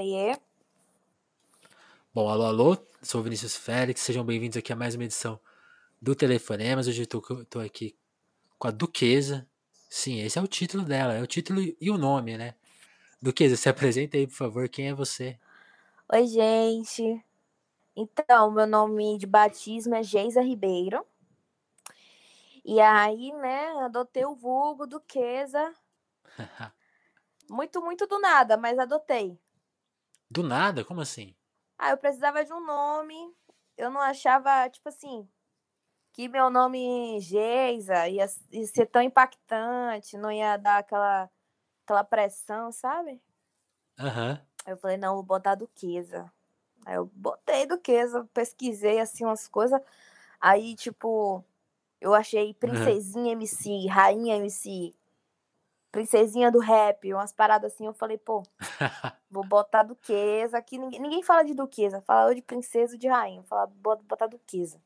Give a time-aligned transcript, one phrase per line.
[0.00, 0.34] oiê.
[2.14, 5.38] Bom, alô, alô, sou o Vinícius Félix, sejam bem-vindos aqui a mais uma edição
[6.00, 6.88] do Telefonemas.
[6.88, 7.94] Hoje eu tô, tô aqui
[8.58, 9.46] com a Duquesa.
[9.90, 12.54] Sim, esse é o título dela, é o título e o nome, né?
[13.20, 15.38] Duquesa, se apresenta aí, por favor, quem é você?
[16.10, 17.22] Oi, gente.
[17.94, 21.04] Então, meu nome de batismo é Geisa Ribeiro.
[22.64, 25.74] E aí, né, adotei o vulgo Duquesa.
[27.50, 29.38] muito, muito do nada, mas adotei.
[30.30, 30.84] Do nada?
[30.84, 31.34] Como assim?
[31.76, 33.34] Ah, eu precisava de um nome.
[33.76, 35.28] Eu não achava, tipo assim,
[36.12, 41.30] que meu nome Geisa ia, ia ser tão impactante, não ia dar aquela,
[41.84, 43.20] aquela pressão, sabe?
[43.98, 44.32] Aham.
[44.32, 44.50] Uhum.
[44.66, 46.30] Eu falei, não, vou botar Duquesa.
[46.84, 49.80] Aí eu botei Duquesa, pesquisei assim umas coisas.
[50.40, 51.44] Aí, tipo,
[52.00, 53.32] eu achei Princesinha uhum.
[53.32, 54.94] MC, Rainha MC,
[55.90, 57.86] Princesinha do Rap, umas paradas assim.
[57.86, 58.42] Eu falei, pô,
[59.30, 60.58] vou botar Duquesa.
[60.58, 63.42] Aqui ninguém, ninguém fala de Duquesa, fala de Princesa ou de Rainha.
[63.44, 64.80] Fala, botar Duquesa.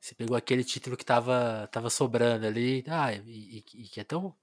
[0.00, 4.04] Você pegou aquele título que tava, tava sobrando ali, ah, e, e, e que é
[4.04, 4.36] tão,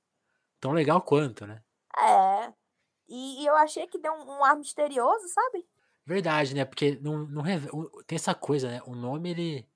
[0.59, 1.61] tão legal quanto, né?
[1.95, 2.51] É.
[3.07, 5.67] E, e eu achei que deu um, um, ar misterioso, sabe?
[6.03, 6.65] Verdade, né?
[6.65, 7.43] Porque não, não
[8.07, 8.81] tem essa coisa, né?
[8.87, 9.69] O nome, ele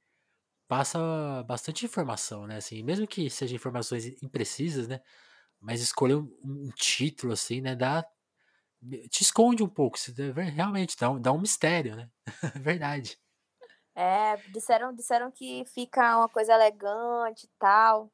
[0.67, 2.57] passa bastante informação, né?
[2.57, 5.01] Assim, mesmo que sejam informações imprecisas, né?
[5.65, 7.75] Mas escolher um, um título, assim, né?
[7.75, 8.07] Dá,
[9.09, 9.97] te esconde um pouco.
[10.53, 12.07] Realmente, dá um, dá um mistério, né?
[12.61, 13.19] Verdade.
[13.95, 18.11] É, disseram, disseram que fica uma coisa elegante e tal.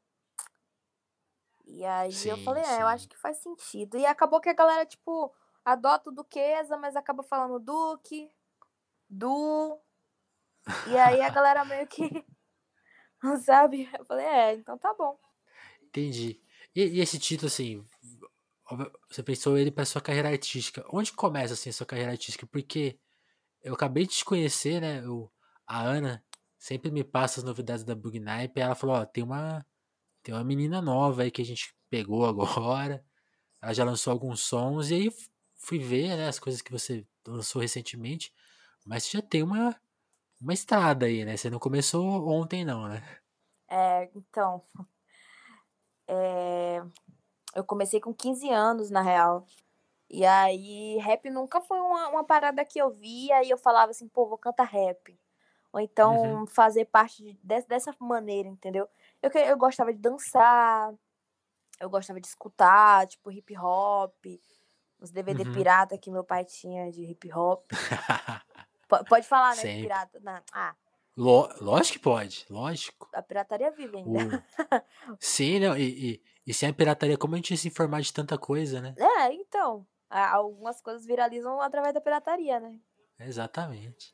[1.65, 3.97] E aí sim, eu falei, é, eu acho que faz sentido.
[3.97, 5.33] E acabou que a galera, tipo,
[5.65, 8.29] adota o Duquesa, mas acaba falando Duque,
[9.09, 9.77] Du.
[10.87, 12.25] E aí a galera meio que.
[13.21, 13.89] Não sabe?
[13.97, 15.19] Eu falei, é, então tá bom.
[15.83, 16.41] Entendi.
[16.75, 17.83] E, e esse título, assim,
[19.09, 20.85] você pensou ele para sua carreira artística.
[20.91, 22.47] Onde começa, assim, a sua carreira artística?
[22.47, 22.99] Porque
[23.61, 25.03] eu acabei de te conhecer, né?
[25.03, 25.31] Eu
[25.67, 26.23] a Ana
[26.57, 28.59] sempre me passa as novidades da Bugnipe.
[28.59, 29.65] Ela falou: Ó, tem uma,
[30.23, 33.03] tem uma menina nova aí que a gente pegou agora.
[33.61, 34.89] Ela já lançou alguns sons.
[34.89, 35.09] E aí
[35.55, 38.33] fui ver né, as coisas que você lançou recentemente.
[38.85, 39.79] Mas você já tem uma,
[40.41, 41.37] uma estrada aí, né?
[41.37, 43.01] Você não começou ontem, não, né?
[43.69, 44.63] É, então.
[46.13, 46.83] É,
[47.55, 49.45] eu comecei com 15 anos, na real.
[50.09, 54.09] E aí, rap nunca foi uma, uma parada que eu via e eu falava assim,
[54.09, 55.17] pô, vou cantar rap.
[55.71, 56.47] Ou então uhum.
[56.47, 58.89] fazer parte de, dessa maneira, entendeu?
[59.21, 60.93] Eu, eu gostava de dançar,
[61.79, 64.13] eu gostava de escutar, tipo, hip hop,
[64.99, 65.53] os DVD uhum.
[65.53, 67.71] pirata que meu pai tinha de hip hop.
[69.07, 69.61] pode falar, né?
[69.61, 69.83] Sempre.
[69.83, 70.19] Pirata.
[70.19, 70.41] Não.
[70.51, 70.75] Ah.
[71.17, 73.09] Lógico que pode, lógico.
[73.13, 74.45] A pirataria vive ainda.
[75.19, 78.13] Sim, não, e, e, e sem a pirataria, como a gente ia se informar de
[78.13, 78.95] tanta coisa, né?
[78.97, 79.85] É, então.
[80.09, 82.77] Algumas coisas viralizam através da pirataria, né?
[83.17, 84.13] Exatamente.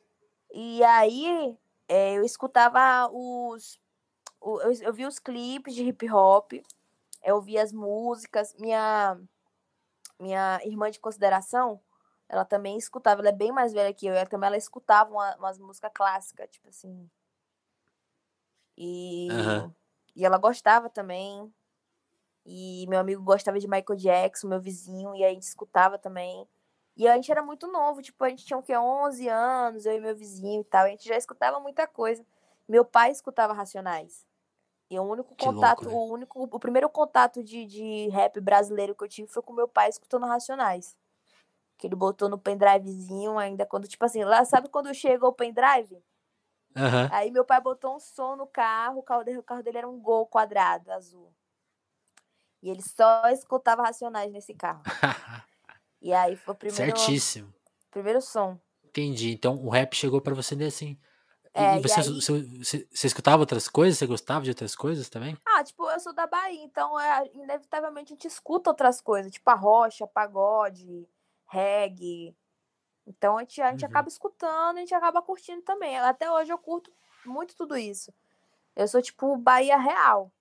[0.52, 3.80] E aí é, eu escutava os.
[4.40, 6.52] Eu, eu vi os clipes de hip hop,
[7.24, 8.54] eu vi as músicas.
[8.58, 9.18] Minha,
[10.20, 11.80] minha irmã de consideração,
[12.28, 15.36] ela também escutava, ela é bem mais velha que eu, ela também ela escutava uma,
[15.36, 17.08] umas músicas clássicas, tipo assim.
[18.76, 19.72] E, uhum.
[20.14, 21.52] e ela gostava também.
[22.44, 26.46] E meu amigo gostava de Michael Jackson, meu vizinho, e a gente escutava também.
[26.96, 28.76] E a gente era muito novo, tipo, a gente tinha o quê?
[28.76, 30.84] 11 anos, eu e meu vizinho e tal.
[30.84, 32.24] A gente já escutava muita coisa.
[32.68, 34.26] Meu pai escutava Racionais.
[34.90, 35.96] E o único que contato, louco, né?
[35.96, 39.68] o único, o primeiro contato de, de rap brasileiro que eu tive foi com meu
[39.68, 40.96] pai escutando Racionais.
[41.78, 45.94] Que ele botou no pendrivezinho ainda quando, tipo assim, lá sabe quando chegou o pendrive?
[46.76, 47.08] Uhum.
[47.10, 49.88] Aí meu pai botou um som no carro, o carro dele, o carro dele era
[49.88, 51.32] um gol quadrado, azul.
[52.62, 54.82] E ele só escutava Racionais nesse carro.
[56.00, 56.96] E aí foi o primeiro.
[56.96, 57.52] Certíssimo.
[57.90, 58.58] Primeiro som.
[58.84, 59.32] Entendi.
[59.32, 60.98] Então o rap chegou para você assim.
[61.52, 62.08] É, e você, e aí...
[62.08, 63.98] você, você, você, escutava outras coisas?
[63.98, 65.36] Você gostava de outras coisas também?
[65.44, 69.50] Ah, tipo, eu sou da Bahia, então é, inevitavelmente a gente escuta outras coisas, tipo
[69.50, 71.08] a rocha, pagode,
[71.48, 72.36] reggae.
[73.06, 73.90] Então a gente, a gente uhum.
[73.90, 75.98] acaba escutando, a gente acaba curtindo também.
[75.98, 76.92] Até hoje eu curto
[77.24, 78.12] muito tudo isso.
[78.76, 80.32] Eu sou tipo Bahia real.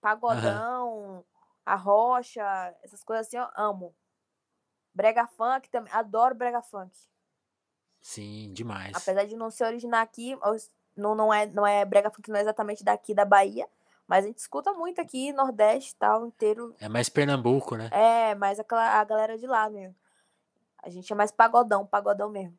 [0.00, 1.24] Pagodão, uhum.
[1.64, 2.42] a rocha,
[2.82, 3.94] essas coisas assim, eu amo.
[4.94, 5.92] Brega funk também.
[5.92, 6.96] Adoro brega funk.
[8.00, 8.96] Sim, demais.
[8.96, 10.36] Apesar de não ser original aqui,
[10.96, 13.68] não, não, é, não é brega funk, não é exatamente daqui da Bahia.
[14.06, 16.74] Mas a gente escuta muito aqui, Nordeste tal, inteiro.
[16.80, 17.88] É mais Pernambuco, né?
[17.92, 18.64] É, mais a,
[18.98, 19.94] a galera de lá mesmo.
[20.82, 22.58] A gente é mais pagodão, pagodão mesmo.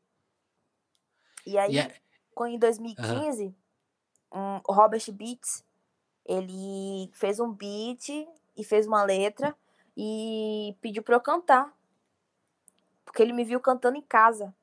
[1.45, 1.93] E aí, yeah.
[1.93, 2.01] É
[2.47, 3.55] em 2015,
[4.33, 4.39] uhum.
[4.39, 5.63] um, o Robert Beats,
[6.25, 8.09] ele fez um beat
[8.55, 9.55] e fez uma letra
[9.95, 11.75] e pediu pra eu cantar
[13.05, 14.55] Porque ele me viu cantando em casa.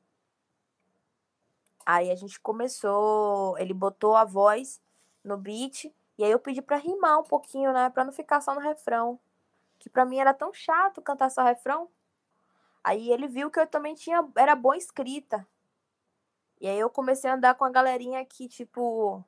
[1.85, 4.81] Aí a gente começou, ele botou a voz
[5.25, 5.85] no beat
[6.19, 9.19] e aí eu pedi para rimar um pouquinho, né, para não ficar só no refrão,
[9.79, 11.89] que para mim era tão chato cantar só refrão.
[12.83, 15.47] Aí ele viu que eu também tinha era boa escrita.
[16.61, 19.25] E aí eu comecei a andar com a galerinha que tipo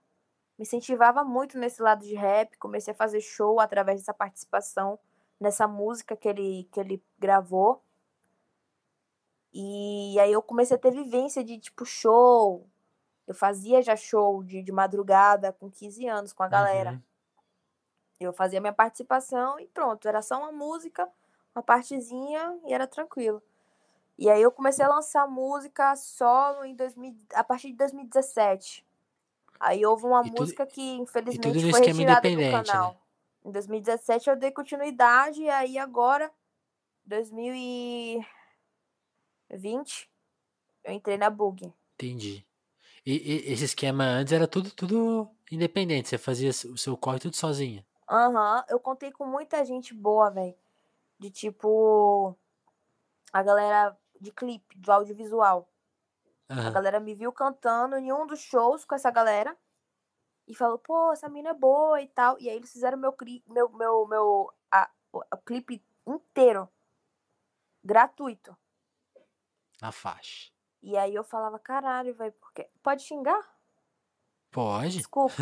[0.58, 4.98] me incentivava muito nesse lado de rap, comecei a fazer show através dessa participação
[5.40, 7.82] nessa música que ele que ele gravou.
[9.52, 12.68] E aí eu comecei a ter vivência de tipo show.
[13.26, 16.92] Eu fazia já show de, de madrugada com 15 anos com a galera.
[16.92, 17.02] Uhum.
[18.20, 21.08] Eu fazia minha participação e pronto, era só uma música,
[21.54, 23.42] uma partezinha e era tranquilo.
[24.18, 28.84] E aí eu comecei a lançar música solo em 2000, a partir de 2017.
[29.58, 32.92] Aí houve uma e música tudo, que infelizmente foi retirada do canal.
[32.92, 33.00] Né?
[33.46, 36.30] Em 2017 eu dei continuidade e aí agora
[37.06, 38.26] 2000 e
[39.50, 40.08] 20,
[40.84, 41.72] eu entrei na Bug.
[41.94, 42.46] Entendi.
[43.04, 47.34] E, e, esse esquema antes era tudo, tudo independente, você fazia o seu corre tudo
[47.34, 47.84] sozinha.
[48.08, 48.64] Aham, uhum.
[48.68, 50.54] eu contei com muita gente boa, velho.
[51.20, 52.36] De tipo.
[53.32, 55.68] A galera de clipe, do audiovisual.
[56.50, 56.66] Uhum.
[56.66, 59.56] A galera me viu cantando em um dos shows com essa galera.
[60.48, 62.36] E falou, pô, essa mina é boa e tal.
[62.40, 63.14] E aí eles fizeram meu,
[63.46, 66.68] meu, meu, meu a, o clipe inteiro.
[67.84, 68.56] Gratuito
[69.80, 70.50] na faixa.
[70.82, 72.68] E aí eu falava, caralho, velho, porque.
[72.82, 73.40] Pode xingar?
[74.50, 74.96] Pode.
[74.98, 75.34] Desculpa.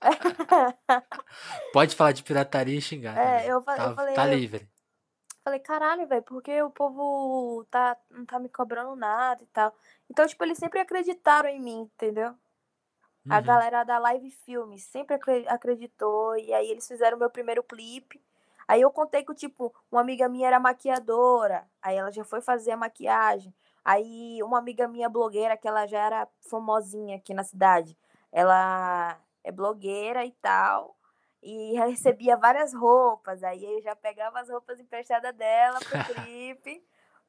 [1.72, 3.16] Pode falar de pirataria e xingar.
[3.16, 4.14] É, eu, tá, eu, falei.
[4.14, 4.68] Tá livre.
[5.44, 9.74] Falei, caralho, velho, porque o povo tá, não tá me cobrando nada e tal.
[10.10, 12.30] Então, tipo, eles sempre acreditaram em mim, entendeu?
[12.30, 12.36] Uhum.
[13.28, 16.34] A galera da Live Filmes sempre acreditou.
[16.38, 18.24] E aí eles fizeram meu primeiro clipe.
[18.66, 21.68] Aí eu contei que, tipo, uma amiga minha era maquiadora.
[21.82, 23.54] Aí ela já foi fazer a maquiagem.
[23.84, 27.98] Aí uma amiga minha blogueira, que ela já era famosinha aqui na cidade,
[28.32, 30.96] ela é blogueira e tal,
[31.44, 33.44] e recebia várias roupas.
[33.44, 36.82] Aí eu já pegava as roupas emprestadas dela pro clipe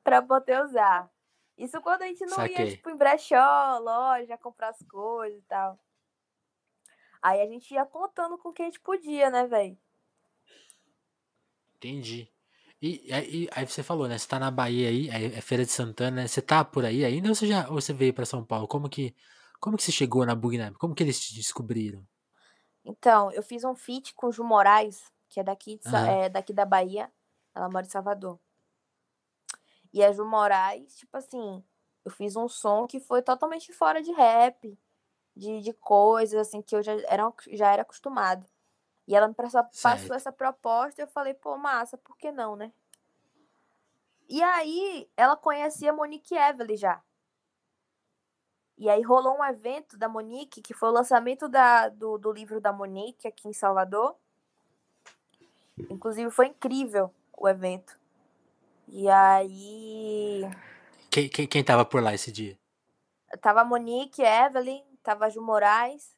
[0.04, 1.12] pra poder usar.
[1.58, 2.66] Isso quando a gente não Saquei.
[2.66, 5.78] ia, tipo, em brechó, loja, comprar as coisas e tal.
[7.22, 9.78] Aí a gente ia contando com quem a gente podia, né, velho?
[11.76, 12.32] Entendi.
[12.82, 14.18] E aí, aí você falou, né?
[14.18, 16.28] Você tá na Bahia aí, é Feira de Santana, né?
[16.28, 18.68] Você tá por aí ainda ou você já ou você veio para São Paulo?
[18.68, 19.16] Como que
[19.60, 20.76] como que você chegou na Bugnap?
[20.76, 22.06] Como que eles te descobriram?
[22.86, 26.54] Então, eu fiz um feat com o Ju Moraes, que é daqui, de, é daqui
[26.54, 27.12] da Bahia.
[27.54, 28.40] Ela mora em Salvador.
[29.92, 31.64] E a Ju Moraes, tipo assim,
[32.04, 34.78] eu fiz um som que foi totalmente fora de rap,
[35.36, 38.46] de, de coisas assim que eu já era, já era acostumado.
[39.08, 42.56] E ela me passou, passou essa proposta e eu falei, pô, massa, por que não,
[42.56, 42.72] né?
[44.28, 47.04] E aí, ela conhecia a Monique Evelyn já.
[48.78, 52.60] E aí rolou um evento da Monique, que foi o lançamento da, do, do livro
[52.60, 54.16] da Monique aqui em Salvador.
[55.90, 57.98] Inclusive, foi incrível o evento.
[58.88, 60.42] E aí.
[61.10, 62.58] Quem, quem, quem tava por lá esse dia?
[63.42, 66.14] Tava a Monique, Evelyn, tava a Ju Moraes.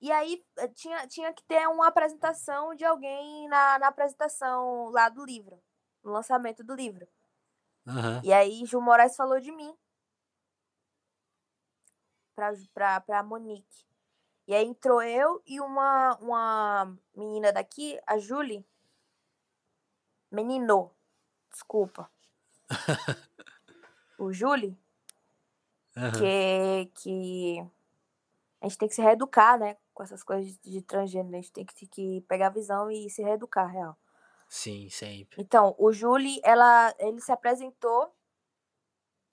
[0.00, 5.08] E aí eh, tinha, tinha que ter uma apresentação de alguém na, na apresentação lá
[5.08, 5.60] do livro,
[6.04, 7.06] no lançamento do livro.
[7.86, 8.20] Uhum.
[8.22, 9.74] E aí Ju Moraes falou de mim
[12.72, 13.86] pra Monique.
[14.46, 18.64] E aí entrou eu e uma, uma menina daqui, a Julie.
[20.30, 20.90] Menino,
[21.50, 22.10] desculpa.
[24.18, 24.78] o Julie.
[25.96, 26.12] Uhum.
[26.12, 27.58] Que, que
[28.60, 29.76] a gente tem que se reeducar, né?
[29.98, 31.36] com essas coisas de transgênero.
[31.36, 33.98] A gente tem que, que pegar a visão e se reeducar, real.
[34.48, 35.42] Sim, sempre.
[35.42, 38.14] Então, o Júlio, ela, ele se apresentou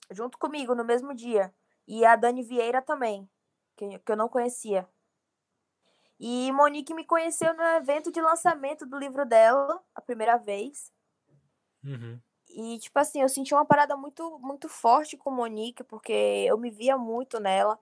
[0.10, 1.54] junto comigo no mesmo dia.
[1.88, 3.30] E a Dani Vieira também,
[3.76, 4.88] que, que eu não conhecia.
[6.20, 10.92] E Monique me conheceu no evento de lançamento do livro dela, a primeira vez.
[11.84, 12.20] Uhum.
[12.50, 16.14] E, tipo assim, eu senti uma parada muito, muito forte com Monique, porque
[16.48, 17.78] eu me via muito nela.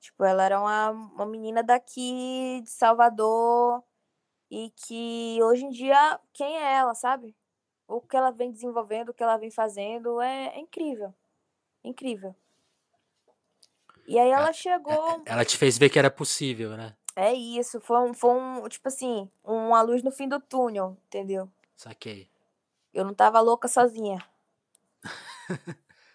[0.00, 3.82] Tipo, ela era uma, uma menina daqui de Salvador
[4.50, 7.34] e que hoje em dia, quem é ela, sabe?
[7.88, 11.14] O que ela vem desenvolvendo, o que ela vem fazendo é, é incrível.
[11.82, 12.34] Incrível.
[14.06, 15.22] E aí ela chegou.
[15.24, 16.94] Ela te fez ver que era possível, né?
[17.16, 17.80] É isso.
[17.80, 21.48] Foi um, foi um tipo assim, uma luz no fim do túnel, entendeu?
[21.76, 22.28] Saquei.
[22.92, 24.24] Eu não tava louca sozinha.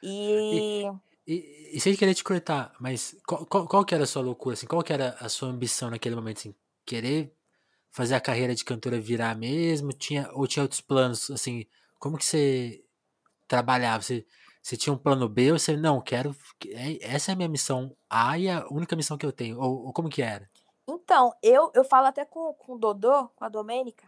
[0.04, 0.86] e...
[0.86, 1.10] e...
[1.32, 4.56] E, e sem querer te cortar, mas qual, qual, qual, que era a sua loucura,
[4.56, 4.66] assim?
[4.66, 6.56] Qual que era a sua ambição naquele momento, assim?
[6.84, 7.32] Querer
[7.92, 9.94] fazer a carreira de cantora virar mesmo?
[9.94, 11.68] Tinha, ou tinha outros planos, assim?
[12.00, 12.84] Como que você
[13.48, 14.02] trabalhar?
[14.02, 14.26] Você,
[14.70, 16.36] você tinha um plano B ou você, não, quero.
[16.68, 19.60] é- Essa é a minha missão A e a única missão que eu tenho.
[19.60, 20.48] Ou, ou como que era?
[20.88, 24.08] Então, eu, eu falo até com, com o Dodô, com a Domênica,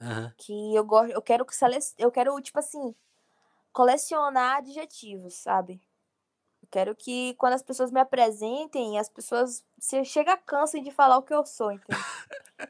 [0.00, 0.32] Aham.
[0.36, 1.54] que eu gosto, eu quero que
[1.98, 2.94] eu quero, tipo assim,
[3.72, 5.80] colecionar adjetivos, sabe?
[6.62, 11.18] Eu quero que quando as pessoas me apresentem, as pessoas se chega cansem de falar
[11.18, 12.00] o que eu sou, entende?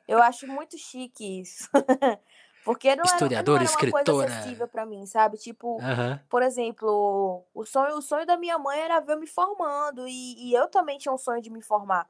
[0.09, 1.69] Eu acho muito chique isso.
[2.65, 4.33] Porque não era, não Historiadora, era uma coisa escritora.
[4.33, 5.37] acessível pra mim, sabe?
[5.37, 5.79] Tipo,
[6.29, 10.49] por exemplo, o sonho, o sonho da minha mãe era ver eu me formando e,
[10.49, 12.09] e eu também tinha um sonho de me formar.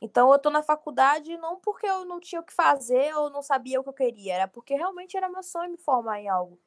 [0.00, 3.42] Então eu tô na faculdade não porque eu não tinha o que fazer ou não
[3.42, 6.58] sabia o que eu queria, era porque realmente era meu sonho me formar em algo.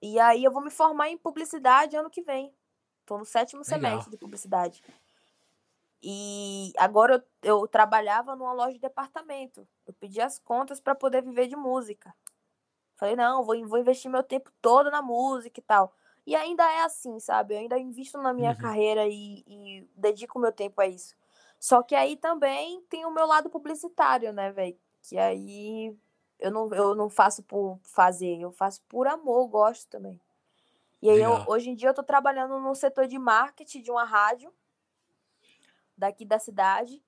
[0.00, 2.54] E aí eu vou me formar em publicidade ano que vem.
[3.04, 3.80] Tô no sétimo Legal.
[3.80, 4.82] semestre de publicidade.
[6.02, 9.66] E agora eu, eu trabalhava numa loja de departamento.
[9.86, 12.14] Eu pedi as contas para poder viver de música.
[12.96, 15.94] Falei, não, vou, vou investir meu tempo todo na música e tal.
[16.26, 17.54] E ainda é assim, sabe?
[17.54, 18.56] Eu ainda invisto na minha Uhum.
[18.56, 21.14] carreira e, e dedico meu tempo a isso.
[21.58, 24.78] Só que aí também tem o meu lado publicitário, né, velho?
[25.02, 25.96] Que aí
[26.38, 30.20] eu não, eu não faço por fazer, eu faço por amor, eu gosto também.
[31.02, 34.04] E aí, eu, hoje em dia, eu tô trabalhando no setor de marketing de uma
[34.04, 34.52] rádio
[35.96, 37.02] daqui da cidade.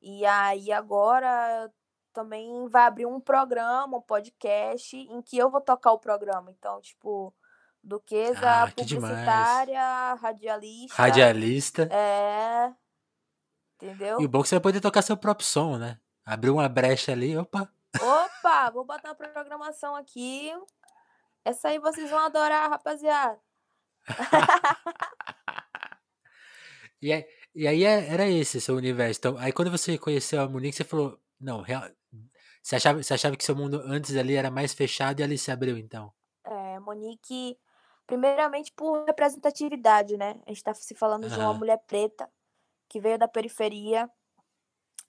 [0.00, 1.70] E aí, agora
[2.12, 6.50] também vai abrir um programa, um podcast, em que eu vou tocar o programa.
[6.50, 7.34] Então, tipo,
[7.82, 9.12] Duquesa, Ah, que demais.
[9.12, 10.94] publicitária, radialista.
[11.02, 11.82] Radialista.
[11.92, 12.72] É.
[13.76, 14.20] Entendeu?
[14.20, 15.98] E o bom é que você vai poder tocar seu próprio som, né?
[16.24, 17.72] Abriu uma brecha ali, opa.
[18.00, 20.52] Opa, vou botar uma programação aqui.
[21.44, 23.38] Essa aí vocês vão adorar, rapaziada.
[27.00, 27.24] E, aí-
[27.58, 29.18] e aí é- era esse seu universo.
[29.18, 31.82] Então, aí quando você conheceu a Monique, você falou, não, real,
[32.62, 35.50] você achava, você achava que seu mundo antes ali era mais fechado e ali se
[35.50, 36.12] abriu, então.
[36.44, 37.58] É, Monique,
[38.06, 40.40] primeiramente por representatividade, né?
[40.46, 42.30] A gente tá se falando de uma mulher preta
[42.88, 44.08] que veio da periferia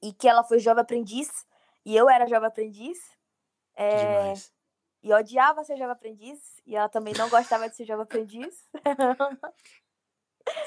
[0.01, 1.45] e que ela foi jovem aprendiz
[1.85, 2.97] e eu era jovem aprendiz.
[3.75, 4.51] É, demais.
[5.03, 8.67] e odiava ser jovem aprendiz e ela também não gostava de ser jovem aprendiz.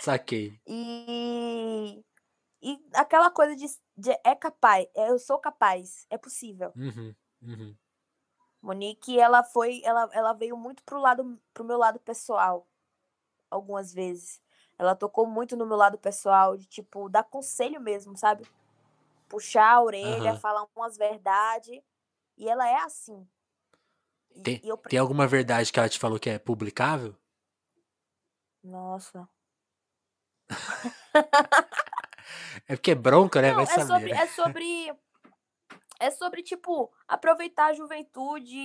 [0.01, 0.61] Saquei.
[0.67, 2.05] E,
[2.63, 6.73] e aquela coisa de, de é capaz, é, eu sou capaz, é possível.
[6.77, 7.77] Uhum, uhum.
[8.61, 12.67] Monique, ela foi, ela, ela veio muito pro lado, pro meu lado pessoal,
[13.51, 14.41] algumas vezes.
[14.79, 18.47] Ela tocou muito no meu lado pessoal, de tipo, dar conselho mesmo, sabe?
[19.29, 20.41] Puxar a orelha, Aham.
[20.41, 21.81] falar umas verdades.
[22.37, 23.27] E ela é assim.
[24.35, 27.17] E, Tem, e eu, tem alguma verdade que ela te falou que é publicável?
[28.63, 29.29] nossa.
[32.69, 33.51] É porque é bronca, né?
[33.51, 34.23] Não, Vai é saber, sobre, né?
[34.23, 34.97] é sobre.
[36.01, 38.57] É sobre, tipo, aproveitar a juventude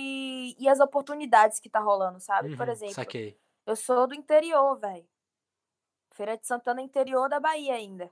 [0.58, 2.56] e as oportunidades que tá rolando, sabe?
[2.56, 3.38] Por Uhum, exemplo, saquei.
[3.66, 5.08] eu sou do interior, velho.
[6.14, 8.10] Feira de Santana é interior da Bahia ainda.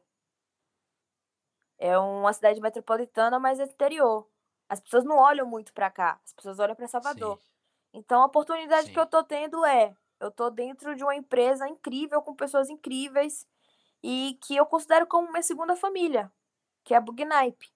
[1.78, 4.28] É uma cidade metropolitana, mas é interior.
[4.68, 7.38] As pessoas não olham muito pra cá, as pessoas olham pra Salvador.
[7.38, 7.50] Sim.
[7.94, 9.00] Então a oportunidade que Sim.
[9.00, 13.46] eu tô tendo é, eu tô dentro de uma empresa incrível com pessoas incríveis
[14.08, 16.32] e que eu considero como minha segunda família,
[16.84, 17.68] que é a Bugnipe.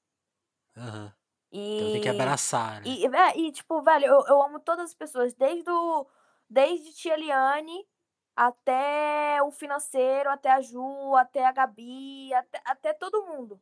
[0.76, 1.12] Aham.
[1.50, 2.87] E Então tem que abraçar, né?
[2.87, 6.06] e, é, e, tipo, velho, eu, eu amo todas as pessoas, desde o,
[6.49, 7.84] desde Tia Liane
[8.37, 13.60] até o financeiro, até a Ju, até a Gabi, até, até todo mundo.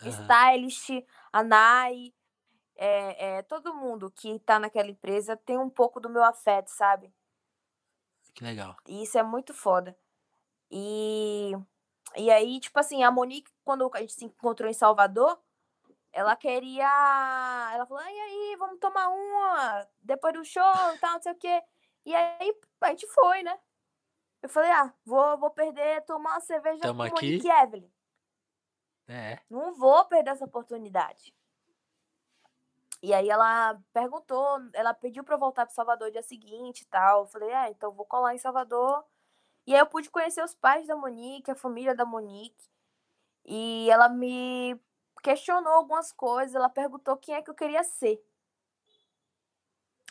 [0.00, 0.10] Aham.
[0.10, 2.14] Stylist, a Nai,
[2.76, 7.12] é, é, todo mundo que tá naquela empresa tem um pouco do meu afeto, sabe?
[8.34, 8.74] Que legal.
[8.88, 9.94] E isso é muito foda.
[10.70, 11.52] E,
[12.16, 15.38] e aí, tipo assim, a Monique, quando a gente se encontrou em Salvador,
[16.12, 17.70] ela queria.
[17.72, 20.62] Ela falou, e aí, vamos tomar uma depois do show
[20.94, 21.62] e tal, não sei o quê.
[22.06, 23.58] E aí a gente foi, né?
[24.42, 27.26] Eu falei, ah, vou, vou perder, tomar uma cerveja Tamo com aqui.
[27.26, 27.90] Monique e Evelyn.
[29.08, 29.40] É.
[29.50, 31.34] Não vou perder essa oportunidade.
[33.02, 37.22] E aí ela perguntou, ela pediu pra eu voltar pro Salvador dia seguinte e tal.
[37.22, 39.04] Eu falei, é, então vou colar em Salvador.
[39.66, 42.68] E aí eu pude conhecer os pais da Monique, a família da Monique.
[43.44, 44.78] E ela me
[45.22, 48.22] questionou algumas coisas, ela perguntou quem é que eu queria ser.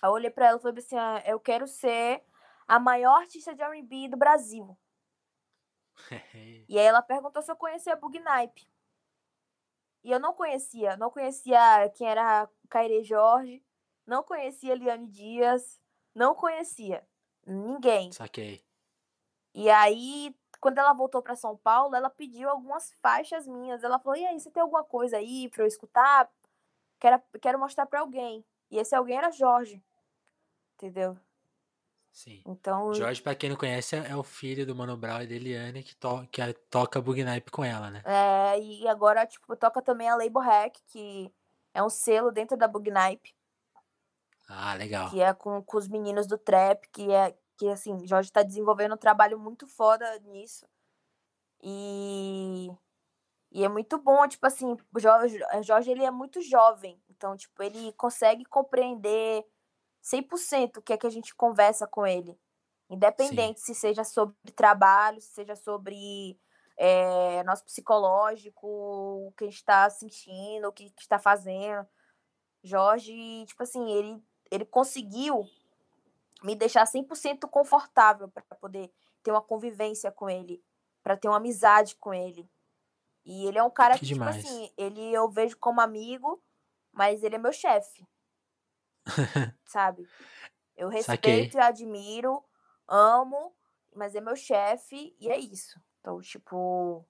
[0.01, 2.23] Aí eu olhei pra ela e falei assim, ah, eu quero ser
[2.67, 4.77] a maior artista de R&B do Brasil.
[6.67, 8.67] E aí ela perguntou se eu conhecia a Bugnipe.
[10.03, 13.63] E eu não conhecia, não conhecia quem era Caire Jorge,
[14.05, 15.79] não conhecia Liane Dias,
[16.13, 17.07] não conhecia
[17.45, 18.11] ninguém.
[18.11, 18.65] Saquei.
[19.53, 23.83] E aí, quando ela voltou para São Paulo, ela pediu algumas faixas minhas.
[23.83, 26.29] Ela falou: "E aí, você tem alguma coisa aí para eu escutar?
[26.99, 28.45] Quero, quero mostrar para alguém".
[28.71, 29.81] E esse alguém era Jorge.
[30.75, 31.17] Entendeu?
[32.11, 32.41] Sim.
[32.45, 35.81] Então, Jorge, pra quem não conhece, é o filho do Mano Brown e da Eliane
[35.83, 38.01] que, to que toca Bugnipe com ela, né?
[38.05, 41.33] é, e agora, tipo, toca também a Label Hack, que
[41.73, 43.33] é um selo dentro da Bugnipe,
[44.47, 45.09] Ah, legal.
[45.09, 48.93] que é com, com os meninos do trap, que é que assim, Jorge tá desenvolvendo
[48.95, 50.65] um trabalho muito foda nisso.
[51.61, 52.69] E
[53.51, 57.61] e é muito bom, tipo assim, o Jorge, Jorge ele é muito jovem, então tipo,
[57.61, 59.45] ele consegue compreender
[60.03, 62.37] 100% o que é que a gente conversa com ele.
[62.89, 66.37] Independente se seja sobre trabalho, se seja sobre
[66.77, 71.87] é, nosso psicológico, o que a gente está sentindo, o que, que está fazendo.
[72.63, 75.45] Jorge, tipo assim, ele, ele conseguiu
[76.43, 78.91] me deixar 100% confortável para poder
[79.23, 80.63] ter uma convivência com ele,
[81.01, 82.49] para ter uma amizade com ele.
[83.25, 86.43] E ele é um cara Que que, tipo assim, ele eu vejo como amigo,
[86.91, 88.05] mas ele é meu chefe,
[89.65, 90.09] sabe?
[90.75, 91.43] Eu Saquei.
[91.43, 92.43] respeito e admiro,
[92.87, 93.55] amo,
[93.95, 95.79] mas é meu chefe e é isso.
[96.01, 97.05] Então, tipo,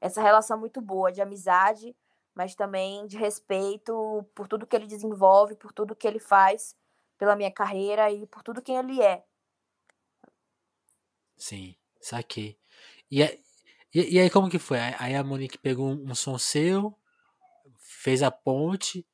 [0.00, 1.96] essa relação é muito boa de amizade,
[2.34, 6.74] mas também de respeito por tudo que ele desenvolve, por tudo que ele faz
[7.22, 9.24] pela minha carreira e por tudo quem ele é.
[11.36, 12.58] Sim, saquei.
[13.10, 13.32] E, a-
[13.94, 14.78] e, e aí, como que foi?
[14.80, 16.96] Aí- a Monique pegou um, som seu,
[17.78, 19.06] fez a ponte,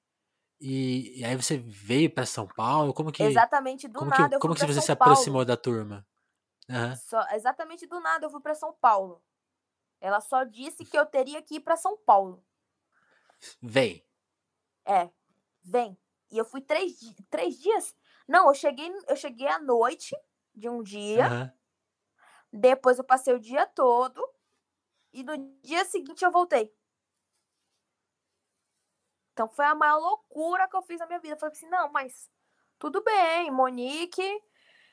[0.61, 2.95] e, e aí você veio pra São Paulo?
[2.95, 6.07] Como que, Exatamente do como nada que, como que para você se aproximou da turma?
[6.71, 6.97] Aham.
[6.97, 9.23] Só, exatamente do nada eu fui para São Paulo.
[10.00, 12.45] Ela só disse que eu teria que ir para São Paulo.
[13.62, 14.03] Vem.
[14.85, 15.11] É,
[15.65, 15.97] vem.
[16.31, 16.99] E eu fui três,
[17.31, 17.95] três dias.
[18.27, 20.15] Não, eu cheguei, eu cheguei à noite
[20.55, 21.27] de um dia.
[21.27, 21.53] Aham.
[22.53, 24.27] Depois eu passei o dia todo.
[25.13, 26.75] E no dia seguinte eu voltei.
[29.33, 31.35] Então foi a maior loucura que eu fiz na minha vida.
[31.35, 32.31] Eu falei assim, não, mas
[32.79, 34.23] tudo bem, Monique,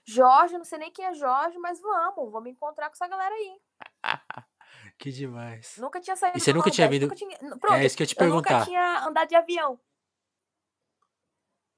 [0.06, 3.60] Jorge, não sei nem quem é Jorge, mas vamos, vamos encontrar com essa galera aí.
[5.00, 5.78] Que demais.
[5.78, 8.08] Nunca tinha saído E você nunca tinha vindo- nunca tinha- Pronto, É isso que eu
[8.08, 8.65] te eu nunca perguntar.
[8.65, 9.80] tinha andado de avião.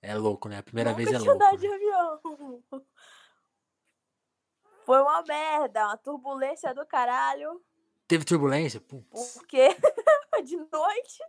[0.08, 0.60] É louco, né?
[0.60, 1.34] A primeira nunca vez é louco.
[1.34, 1.76] andado de né?
[1.76, 2.64] avião.
[4.86, 7.62] Foi uma merda, uma turbulência do caralho.
[8.08, 8.80] Teve turbulência?
[8.80, 9.34] Putz.
[9.34, 9.68] Porque
[10.46, 11.24] de noite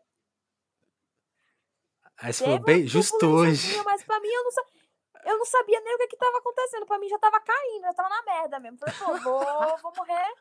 [2.19, 3.83] Aí você falou bem, justo hoje.
[3.85, 4.53] Mas pra mim eu não,
[5.25, 6.87] eu não sabia nem o que que tava acontecendo.
[6.87, 8.79] Pra mim já tava caindo, eu tava na merda mesmo.
[8.79, 10.35] Falei, pô, vou, vou morrer.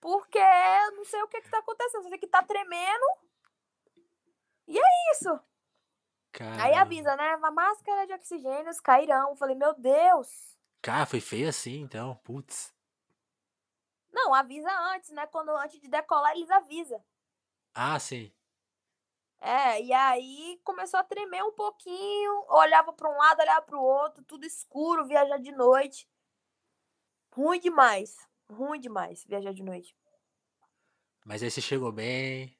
[0.00, 2.04] Porque eu não sei o que que tá acontecendo.
[2.04, 3.04] Só sei que tá tremendo.
[4.68, 5.40] E é isso.
[6.40, 7.36] Aí avisa, né?
[7.36, 9.36] Uma máscara de oxigênio cairão.
[9.36, 10.56] Falei, meu Deus.
[10.80, 12.16] Cara, foi feio assim, então.
[12.24, 12.74] Putz.
[14.12, 15.26] Não, avisa antes, né?
[15.26, 17.02] Quando antes de decolar, eles avisam.
[17.74, 18.32] Ah, sim.
[19.40, 23.82] É, e aí começou a tremer um pouquinho, olhava para um lado, olhava para o
[23.82, 26.08] outro, tudo escuro, viajar de noite.
[27.32, 28.16] Ruim demais,
[28.48, 29.96] ruim demais viajar de noite.
[31.24, 32.56] Mas aí você chegou bem.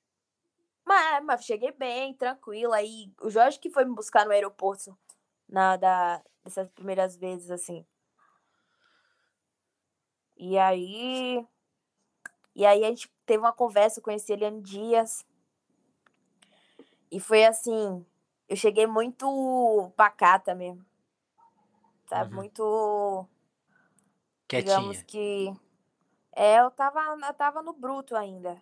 [0.84, 2.76] Mas, mas cheguei bem, tranquila.
[2.76, 4.96] Aí o Jorge que foi me buscar no aeroporto
[5.48, 7.86] na da, dessas primeiras vezes, assim.
[10.36, 11.46] E aí.
[12.54, 15.24] E aí a gente teve uma conversa, eu conheci a Eliane Dias.
[17.10, 18.04] E foi assim.
[18.48, 20.84] Eu cheguei muito pacata mesmo.
[22.08, 22.30] Sabe?
[22.30, 22.36] Uhum.
[22.36, 23.28] Muito.
[24.48, 25.04] Digamos Quietinha.
[25.04, 25.60] que.
[26.34, 28.60] É, eu tava, eu tava no bruto ainda.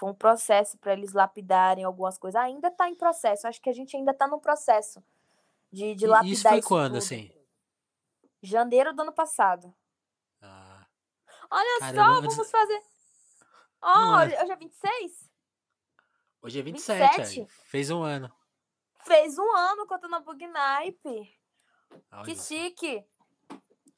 [0.00, 2.40] Foi um processo para eles lapidarem algumas coisas.
[2.40, 3.46] Ainda tá em processo.
[3.46, 5.04] Acho que a gente ainda tá no processo
[5.70, 6.98] de, de E lapidar isso foi isso quando, tudo.
[6.98, 7.30] assim?
[8.42, 9.74] Janeiro do ano passado.
[10.40, 10.86] Ah,
[11.50, 12.82] Olha Caramba, só, vamos fazer.
[13.82, 14.42] É.
[14.42, 15.30] hoje é 26?
[16.42, 17.40] hoje é 27, 27?
[17.40, 17.46] aí.
[17.66, 18.32] Fez um ano.
[19.04, 21.38] Fez um ano que eu tô na Bugnipe.
[22.12, 23.04] Olha Que chique.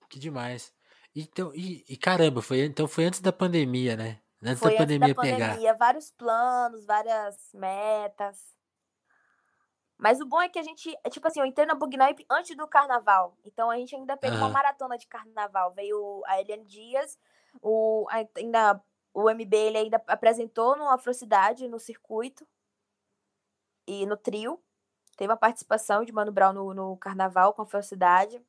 [0.09, 0.75] que demais.
[1.15, 4.22] Então, e, e caramba, foi, então foi antes da pandemia, né?
[4.43, 5.49] Antes Foi da antes pandemia da pegar.
[5.49, 5.75] pandemia.
[5.75, 8.53] Vários planos, várias metas.
[9.97, 12.57] Mas o bom é que a gente, é tipo assim, eu entrei na Bugnipe antes
[12.57, 13.37] do carnaval.
[13.45, 14.53] Então a gente ainda pegou uma Aham.
[14.53, 15.73] maratona de carnaval.
[15.73, 17.17] Veio a Eliane Dias,
[17.61, 18.83] o, ainda,
[19.15, 22.45] o MB ele ainda apresentou no Afrocidade, no circuito
[23.87, 24.61] e no trio.
[25.17, 28.43] Teve uma participação de Mano Brown no, no carnaval com a Afrocidade.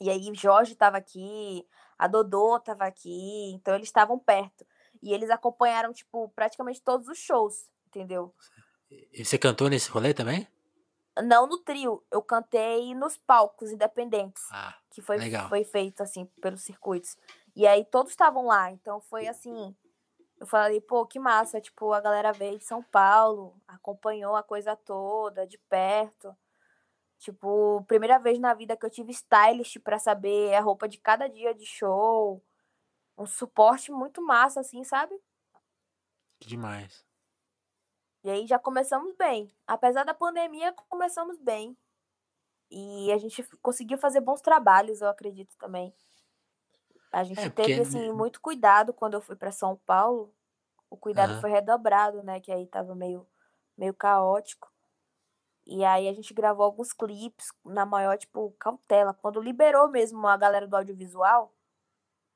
[0.00, 1.66] E aí Jorge estava aqui,
[1.98, 4.66] a Dodô estava aqui, então eles estavam perto.
[5.02, 8.34] E eles acompanharam, tipo, praticamente todos os shows, entendeu?
[8.90, 10.48] E você cantou nesse rolê também?
[11.22, 15.48] Não no trio, eu cantei nos palcos independentes, Ah, que foi, legal.
[15.48, 17.16] foi feito, assim, pelos circuitos.
[17.56, 19.74] E aí todos estavam lá, então foi assim.
[20.38, 24.76] Eu falei, pô, que massa, tipo, a galera veio de São Paulo, acompanhou a coisa
[24.76, 26.36] toda, de perto.
[27.18, 31.28] Tipo, primeira vez na vida que eu tive stylist para saber a roupa de cada
[31.28, 32.40] dia de show.
[33.18, 35.14] Um suporte muito massa, assim, sabe?
[36.40, 37.06] Demais.
[38.24, 39.48] E aí já começamos bem.
[39.66, 41.76] Apesar da pandemia, começamos bem.
[42.70, 45.94] E a gente conseguiu fazer bons trabalhos, eu acredito também.
[47.12, 47.80] A gente É, teve, porque.
[47.80, 50.34] assim, muito cuidado quando eu fui para São Paulo.
[50.90, 51.40] O cuidado Aham.
[51.40, 52.40] foi redobrado, né?
[52.40, 53.28] Que aí tava meio,
[53.76, 54.72] meio caótico.
[55.66, 59.14] E aí a gente gravou alguns clipes na maior, tipo, cautela.
[59.14, 61.54] Quando liberou mesmo a galera do audiovisual,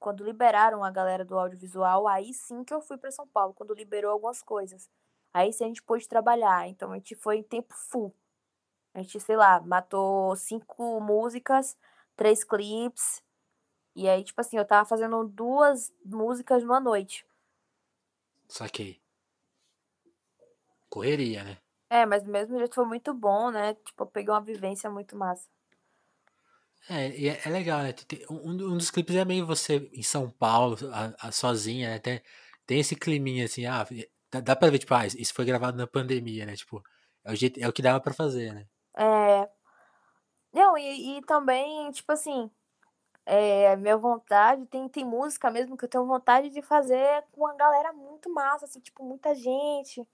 [0.03, 3.73] quando liberaram a galera do audiovisual, aí sim que eu fui para São Paulo, quando
[3.73, 4.91] liberou algumas coisas.
[5.33, 6.69] Aí sim a gente pôde trabalhar.
[6.69, 8.15] Então a gente foi em tempo full.
[8.93, 11.79] A gente, sei lá, matou cinco músicas,
[12.17, 13.23] três clipes.
[13.95, 17.25] E aí, tipo assim, eu tava fazendo duas músicas numa noite.
[18.49, 19.01] Saquei.
[20.91, 21.59] Correria, né?
[21.89, 23.75] É, mas do mesmo jeito foi muito bom, né?
[23.75, 25.49] Tipo, eu peguei uma vivência muito massa.
[26.89, 27.95] É, e é, é legal, né?
[28.29, 31.99] Um, um dos clipes é meio você em São Paulo, a, a- sozinha, né?
[31.99, 32.21] Tem,
[32.67, 33.87] tem esse climinha assim, ah,
[34.31, 36.57] dá, dá pra ver, tipo, ah, isso foi gravado na pandemia, né?
[36.57, 36.83] Tipo,
[37.25, 38.67] é o, jeito, é o que dava pra fazer, né?
[38.97, 39.49] É.
[40.53, 42.51] Não, e, e também, tipo assim,
[43.27, 47.55] é, minha vontade, tem, tem música mesmo que eu tenho vontade de fazer com uma
[47.57, 50.07] galera muito massa, assim, tipo, muita gente.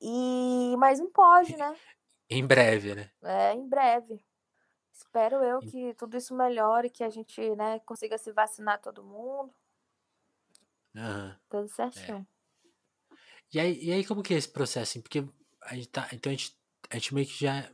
[0.00, 1.74] E, mas não pode, né?
[2.28, 3.10] Em breve, né?
[3.22, 4.24] É, em breve.
[5.02, 9.52] Espero eu que tudo isso melhore, que a gente, né, consiga se vacinar todo mundo,
[10.96, 11.36] Aham.
[11.48, 12.26] tudo certinho.
[13.52, 15.02] E aí, e aí, como que é esse processo?
[15.02, 15.26] Porque
[15.62, 16.56] a gente tá, então a gente,
[16.88, 17.70] a gente meio que já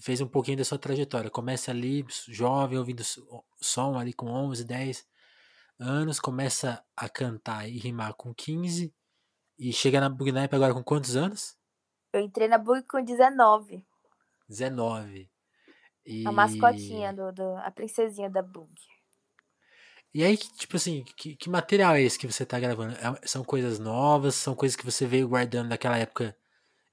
[0.00, 1.30] fez um pouquinho da sua trajetória.
[1.30, 5.06] Começa ali, jovem, ouvindo so- som ali com 11, 10
[5.78, 8.92] anos, começa a cantar e rimar com 15
[9.58, 11.56] e chega na Bugnipe agora com quantos anos?
[12.12, 13.86] Eu entrei na Bug com 19,
[14.48, 15.30] 19.
[16.24, 18.72] A mascotinha E, do, do a princesinha da Bug.
[20.12, 22.94] e aí, tipo assim, que, que material é esse que você tá gravando?
[22.96, 24.34] É- São coisas novas?
[24.34, 26.36] São coisas que você veio guardando daquela época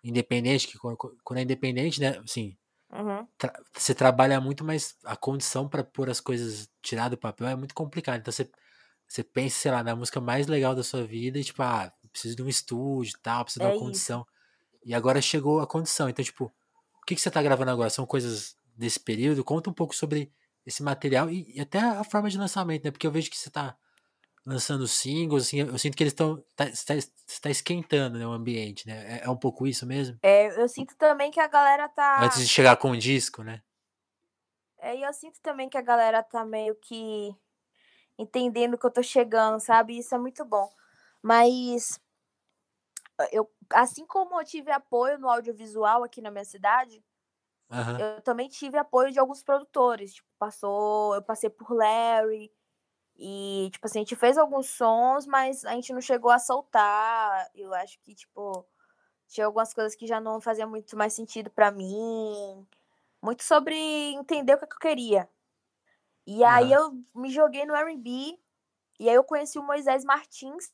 [0.03, 0.67] independente?
[0.67, 2.19] Que quando quando é independente, né?
[2.19, 2.57] Assim,
[2.89, 3.27] Uhum.
[3.37, 7.55] tra- você trabalha muito, mas a condição para pôr as coisas tirar do papel é
[7.55, 8.19] muito complicado.
[8.21, 8.49] Então você,
[9.07, 12.35] você pensa, sei lá, na música mais legal da sua vida e tipo, ah, preciso
[12.37, 14.11] de um estúdio e tal, preciso de É uma isso.
[14.13, 14.25] condição.
[14.85, 16.09] E agora chegou a condição.
[16.09, 17.89] Então, tipo, o que, que você tá gravando agora?
[17.91, 19.43] São coisas desse período?
[19.43, 20.31] Conta um pouco sobre
[20.65, 22.91] esse material e, e até a forma de lançamento, né?
[22.91, 23.77] Porque eu vejo que você tá
[24.45, 26.41] lançando singles, assim, eu sinto que eles estão.
[26.55, 29.17] Tá, está, está esquentando né, o ambiente, né?
[29.17, 30.17] É, é um pouco isso mesmo?
[30.21, 32.23] É, eu sinto também que a galera tá.
[32.23, 33.61] Antes de chegar com o disco, né?
[34.79, 37.35] É, e eu sinto também que a galera tá meio que
[38.17, 39.97] entendendo que eu tô chegando, sabe?
[39.97, 40.69] Isso é muito bom.
[41.21, 41.99] Mas
[43.31, 47.03] eu, assim como eu tive apoio no audiovisual aqui na minha cidade,
[47.69, 48.07] Aham.
[48.15, 50.15] eu também tive apoio de alguns produtores.
[50.15, 52.51] Tipo, passou, eu passei por Larry
[53.17, 57.49] e tipo assim, a gente fez alguns sons, mas a gente não chegou a soltar.
[57.55, 58.67] Eu acho que tipo
[59.27, 62.67] tinha algumas coisas que já não faziam muito mais sentido pra mim.
[63.23, 63.75] Muito sobre
[64.13, 65.29] entender o que, é eu queria.
[66.27, 66.73] E aí Aham.
[66.73, 68.37] eu me joguei no R&B
[68.99, 70.71] e aí eu conheci o Moisés Martins,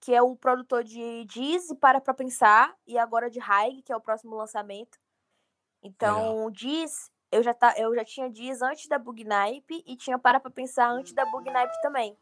[0.00, 3.92] que é o produtor de Diz e Para Pra Pensar, e agora de Haig, que
[3.92, 4.98] é o próximo lançamento.
[5.82, 10.40] Então, Diz, eu já, tá, eu já tinha Diz antes da Bugnipe e tinha Para
[10.40, 12.16] Pra Pensar antes da Bugnipe também.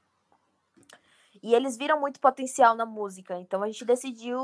[1.42, 4.38] E eles viram muito potencial na música, então a gente decidiu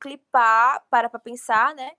[0.00, 1.92] clipar Para Pra Pensar, né?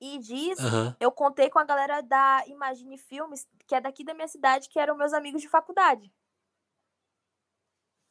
[0.00, 0.96] E Diz, Aham.
[1.00, 4.78] eu contei com a galera da Imagine Filmes, que é daqui da minha cidade, que
[4.78, 6.12] eram meus amigos de faculdade.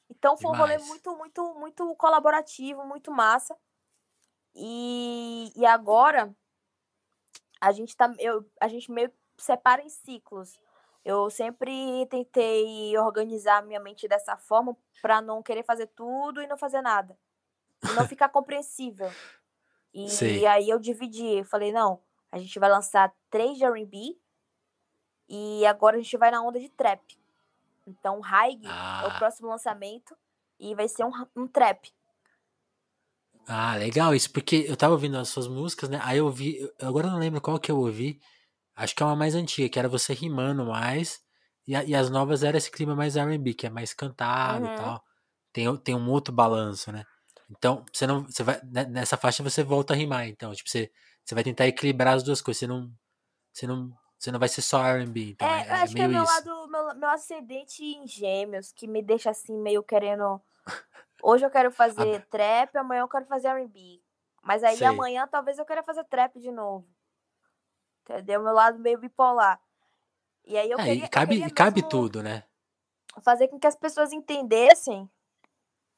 [0.10, 0.88] Então foi um rolê Demais.
[0.88, 3.58] muito, muito, muito colaborativo, muito massa.
[4.54, 6.36] E, e agora
[7.62, 10.60] a gente tá, eu, a gente meio separa em ciclos.
[11.06, 16.48] Eu sempre tentei organizar a minha mente dessa forma para não querer fazer tudo e
[16.48, 17.18] não fazer nada.
[17.84, 19.12] E não ficar compreensível.
[19.94, 20.46] E Sei.
[20.46, 24.18] aí eu dividi, eu falei, não, a gente vai lançar três de R&B
[25.28, 27.20] e agora a gente vai na onda de trap.
[27.88, 30.16] Então, Haig é o Ah, próximo lançamento
[30.60, 31.92] e vai ser um, um trap.
[33.48, 36.00] Ah, legal isso, porque eu tava ouvindo as suas músicas, né?
[36.04, 36.34] Aí eu
[36.80, 38.20] eu agora eu não lembro qual que eu ouvi.
[38.76, 41.22] Acho que é uma mais antiga, que era você rimando mais.
[41.68, 44.70] E, a- e as novas era esse clima mais R&B, que é mais cantado e
[44.70, 44.76] Uhum.
[44.76, 45.04] tal.
[45.54, 47.06] Tem, tem um outro balanço, né?
[47.52, 50.92] Então, você não, você vai, ne- nessa faixa você volta a rimar, então, tipo, você,
[51.26, 52.92] você vai tentar equilibrar as duas coisas, você não,
[53.54, 56.02] você não, você não vai ser só R&B, então, É, eu é, é acho que
[56.04, 56.24] é meio meu isso.
[56.24, 60.40] lado, meu, meu ascendente em gêmeos, que me deixa assim, meio querendo.
[61.24, 64.02] Hoje eu quero fazer trap, amanhã eu quero fazer R&B.
[64.44, 64.88] Mas aí sei.
[64.88, 66.88] amanhã talvez eu queira fazer trap de novo.
[68.04, 68.42] Entendeu?
[68.42, 69.62] Meu lado meio bipolar.
[70.46, 72.44] E aí eu É, queria, e cabe, queria cabe tudo, né?
[73.24, 75.10] fazer com que as pessoas entendessem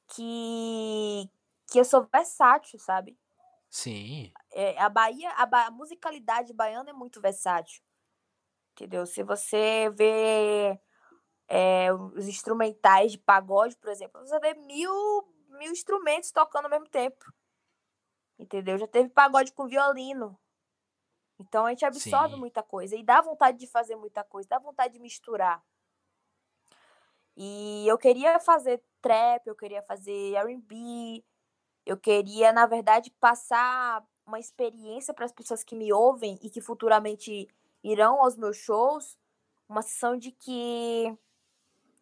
[0.08, 1.30] que,
[1.72, 3.18] que eu sou versátil, sabe?
[3.70, 7.82] Sim, É, a Bahia, a, ba- a musicalidade baiana é muito versátil.
[8.74, 9.06] Entendeu?
[9.06, 10.80] Se você vê
[11.47, 14.91] é, os instrumentais de pagode, por exemplo, você vê mil,
[15.49, 17.32] mil instrumentos tocando ao mesmo tempo.
[18.38, 18.77] Entendeu?
[18.77, 20.38] Já teve pagode com violino.
[21.39, 22.39] Então a gente absorve sim.
[22.39, 25.63] muita coisa e dá vontade de fazer muita coisa, dá vontade de misturar.
[27.36, 31.23] E eu queria fazer trap, eu queria fazer R&B,
[31.86, 36.62] eu queria, na verdade, passar uma experiência para as pessoas que me ouvem e que
[36.62, 37.47] futuramente
[37.84, 39.17] irão aos meus shows,
[39.67, 41.17] uma sensação de que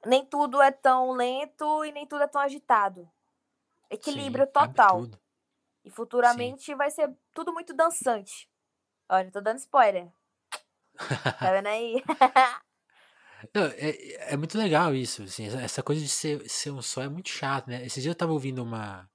[0.06, 3.10] nem tudo é tão lento e nem tudo é tão agitado.
[3.90, 5.02] Equilíbrio Sim, total.
[5.84, 5.96] E Sim.
[5.96, 8.50] futuramente vai ser tudo muito dançante.
[9.10, 10.12] Olha, tô dando spoiler.
[11.40, 12.04] Tá vendo aí?
[13.54, 17.10] Não, é, é muito legal isso, assim, essa- coisa de ser, ser um só é
[17.10, 17.84] muito chato, né?
[17.86, 19.10] Esses dias eu tava ouvindo uma,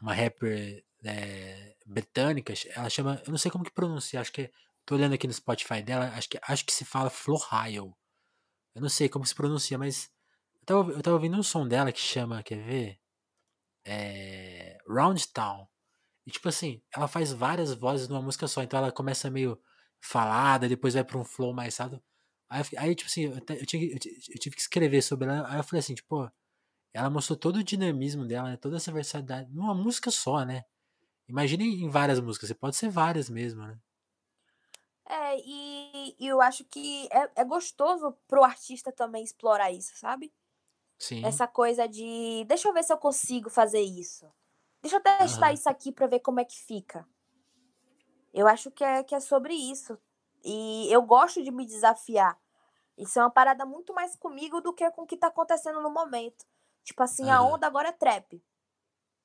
[0.00, 4.50] uma rapper né, britânica, ela chama, eu não sei como que pronuncia, acho que, é-
[4.86, 7.92] tô olhando aqui no Spotify dela, acho que, acho que se fala Florhyle.
[8.74, 10.10] Eu não sei como se pronuncia, mas
[10.60, 13.00] eu tava, eu tava ouvindo um som dela que chama, quer ver?
[13.84, 15.66] É, Round Town.
[16.26, 19.60] E tipo assim, ela faz várias vozes numa música só, então ela começa meio
[20.00, 22.02] falada, depois vai pra um flow mais rápido.
[22.48, 25.58] Aí, aí, tipo assim, eu, eu tinha eu eu tive que escrever sobre ela, aí
[25.58, 26.30] eu falei assim, tipo,
[26.94, 30.64] ela mostrou todo o dinamismo dela, né, toda essa versatilidade, numa música só, né?
[31.28, 33.78] Imagina em várias músicas, você pode ser várias mesmo, né?
[35.12, 40.32] É, e, e eu acho que é, é gostoso pro artista também explorar isso, sabe?
[40.98, 44.32] Sim, Essa coisa de deixa eu ver se eu consigo fazer isso.
[44.82, 47.06] Deixa eu testar aham, isso aqui pra ver como é que fica.
[48.32, 49.98] Eu acho que é, que é sobre isso.
[50.44, 52.38] E eu gosto de me desafiar.
[52.98, 55.90] Isso é uma parada muito mais comigo do que com o que tá acontecendo no
[55.90, 56.46] momento.
[56.84, 58.42] Tipo assim, a aham, onda agora é trap.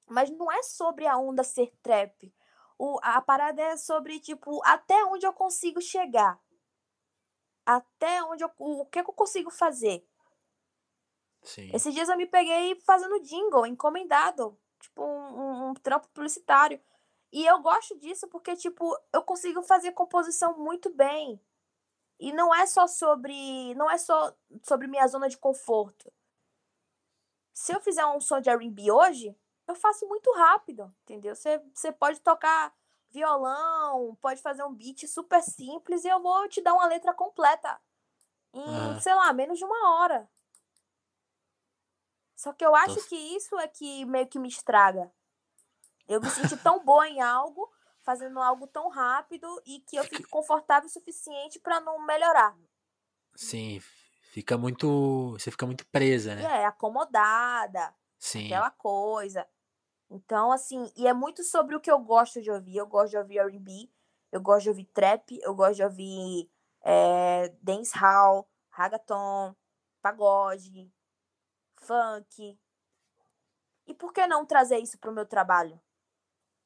[0.07, 2.33] Mas não é sobre a onda ser trap.
[2.77, 6.39] O, a parada é sobre, tipo, até onde eu consigo chegar.
[7.65, 8.51] Até onde eu.
[8.57, 10.05] O, o que, que eu consigo fazer.
[11.41, 14.57] sim, Esses dias eu me peguei fazendo jingle, encomendado.
[14.79, 16.79] Tipo, um, um, um trampo publicitário.
[17.31, 21.41] E eu gosto disso porque, tipo, eu consigo fazer composição muito bem.
[22.19, 23.73] E não é só sobre.
[23.75, 24.33] Não é só
[24.63, 26.11] sobre minha zona de conforto.
[27.53, 29.35] Se eu fizer um som de R&B hoje,
[29.67, 31.35] eu faço muito rápido, entendeu?
[31.35, 32.73] Você, você pode tocar
[33.09, 37.79] violão, pode fazer um beat super simples e eu vou te dar uma letra completa
[38.53, 38.99] em, aham.
[38.99, 40.29] sei lá, menos de uma hora.
[42.35, 45.11] Só que eu acho Então, que isso é que meio que me estraga.
[46.07, 50.29] Eu me sinto tão boa em algo, fazendo algo tão rápido e que eu fico
[50.29, 52.57] confortável o suficiente pra não melhorar.
[53.35, 53.79] sim,
[54.31, 56.51] fica muito, você fica muito presa, né?
[56.61, 59.47] é acomodada, Sim, aquela coisa.
[60.09, 62.77] Então, assim, e é muito sobre o que eu gosto de ouvir.
[62.77, 63.89] Eu gosto de ouvir R&B,
[64.31, 66.49] eu gosto de ouvir trap, eu gosto de ouvir
[66.83, 69.55] é, dancehall, reggaeton,
[70.01, 70.91] pagode,
[71.77, 72.59] funk.
[73.87, 75.81] E por que não trazer isso pro meu trabalho?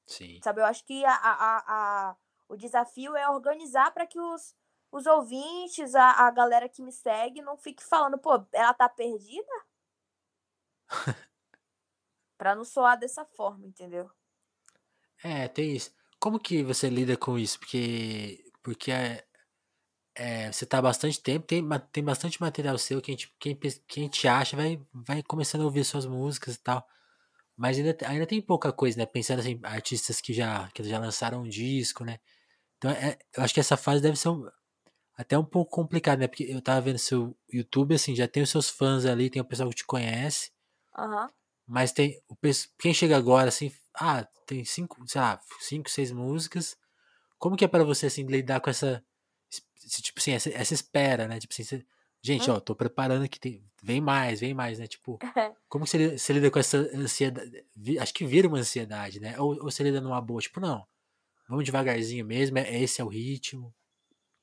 [0.05, 0.43] sim.
[0.43, 4.55] Sabe, eu acho que a, a, a- o desafio é organizar para que os,
[4.91, 9.51] os ouvintes, a, a galera que me segue, não fique falando, pô, ela tá perdida?
[12.39, 14.09] Pra não soar dessa forma, entendeu?
[15.23, 15.91] É, tem isso.
[16.19, 17.59] Como que você lida com isso?
[17.59, 19.23] Porque, porque é,
[20.15, 23.57] é, você tá há bastante tempo, tem, tem bastante material seu que a gente, quem,
[23.87, 26.85] quem te acha vai, vai começando a ouvir suas músicas e tal.
[27.57, 29.05] Mas ainda, te- ainda tem pouca coisa, né?
[29.05, 32.19] Pensando assim, artistas que já, que já lançaram um disco, né?
[32.77, 34.49] Então, é, eu acho que essa fase deve ser um-
[35.17, 36.27] até um pouco complicada, né?
[36.27, 39.45] Porque eu tava vendo seu YouTube, assim, já tem os seus fãs ali, tem o
[39.45, 40.51] pessoal que te conhece.
[40.93, 41.31] Aham.
[41.69, 42.35] Mas tem o
[42.79, 46.75] quem chega agora assim, ah, tem cinco, sei lá, cinco, seis músicas.
[47.37, 49.03] Como que é pra você assim lidar com essa
[49.85, 51.39] esse, tipo assim, essa, essa espera, né?
[51.39, 51.85] Tipo assim, você-
[52.21, 52.55] gente, Hum.
[52.55, 54.87] ó, tô preparando aqui, tem, vem mais, vem mais, né?
[54.87, 55.19] Tipo,
[55.69, 57.63] como que você, lida- você lida com essa ansiedade?
[57.99, 59.39] Acho que vira uma ansiedade, né?
[59.39, 60.85] Ou, ou você lida numa boa, tipo, não,
[61.47, 63.73] vamos devagarzinho mesmo, é, esse é o ritmo.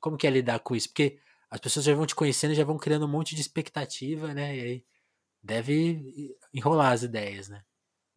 [0.01, 0.89] Como que é lidar com isso?
[0.89, 1.19] Porque
[1.51, 4.57] as pessoas já vão te conhecendo, já vão criando um monte de expectativa, né?
[4.57, 4.85] E aí
[5.47, 7.65] deve enrolar as ideias, né?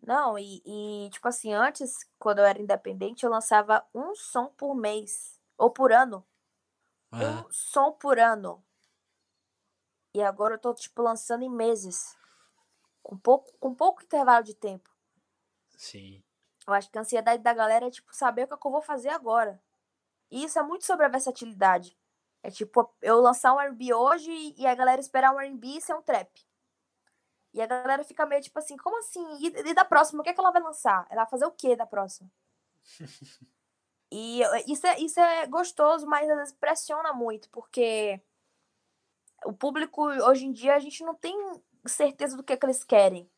[0.02, 4.74] Não, e, e, tipo assim, antes, quando eu era independente, eu lançava um som por
[4.74, 5.40] mês.
[5.58, 6.26] Ou por ano.
[7.12, 8.64] Um som por ano.
[10.16, 12.16] E agora eu tô, tipo, lançando em meses.
[13.04, 14.90] Com pouco, com pouco intervalo de tempo.
[15.76, 16.24] Sim.
[16.66, 18.72] Eu acho que a ansiedade da galera é, tipo, saber o que, é que eu
[18.72, 19.62] vou fazer agora.
[20.32, 21.98] E isso é muito sobre a versatilidade.
[22.42, 25.94] É tipo, eu lançar um R&B hoje e a galera esperar um R&B e ser
[25.94, 26.49] um trap.
[27.54, 29.26] E a galera fica meio tipo assim, como assim?
[29.40, 31.08] E, e da próxima, o que, é que ela vai lançar?
[31.10, 32.30] Ela vai fazer o que da próxima?
[34.12, 38.22] e isso é, isso é gostoso, mas às vezes pressiona muito, porque
[39.46, 41.36] o público, hoje em dia, a gente não tem
[41.86, 43.30] certeza do que, é que eles querem.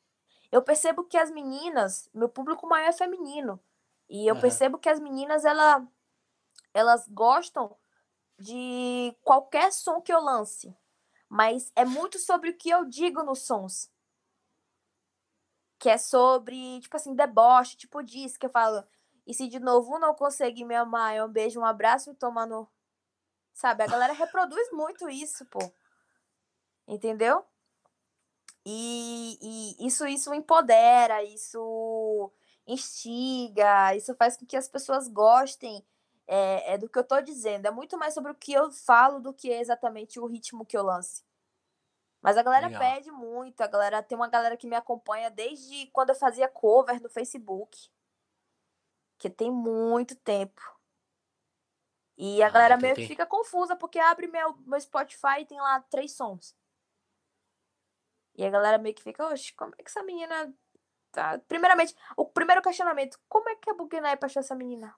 [0.52, 3.60] Eu percebo que as meninas, meu público maior é feminino.
[4.10, 4.42] E eu uhum.
[4.42, 5.88] percebo que as meninas, ela,
[6.74, 7.78] elas gostam
[8.38, 10.76] de qualquer som que eu lance.
[11.30, 13.90] Mas é muito sobre o que eu digo nos sons.
[15.82, 18.84] Que é sobre, tipo assim, deboche, tipo disso, que eu falo.
[19.26, 22.70] E se de novo não conseguir me amar, é um beijo, um abraço toma no.
[23.52, 23.84] Sabe?
[23.84, 25.60] A galera reproduz muito isso, pô.
[26.88, 27.44] Entendeu?
[28.64, 32.32] E, e isso, isso empodera, isso
[32.68, 35.84] instiga, isso faz com que as pessoas gostem
[36.28, 37.66] é, é, do que eu tô dizendo.
[37.66, 40.84] É muito mais sobre o que eu falo do que exatamente o ritmo que eu
[40.84, 41.24] lance.
[42.22, 42.80] Mas a galera Legal.
[42.80, 47.02] pede muito, a galera tem uma galera que me acompanha desde quando eu fazia cover
[47.02, 47.90] no Facebook.
[49.18, 50.62] Que tem muito tempo.
[52.18, 55.60] E a ah, galera meio que fica confusa, porque abre meu, meu Spotify e tem
[55.60, 56.56] lá três sons.
[58.36, 60.54] E a galera meio que fica, oxe, como é que essa menina
[61.12, 61.40] tá?
[61.48, 64.96] Primeiramente, o primeiro questionamento, como é que a Bugnaip achou essa menina?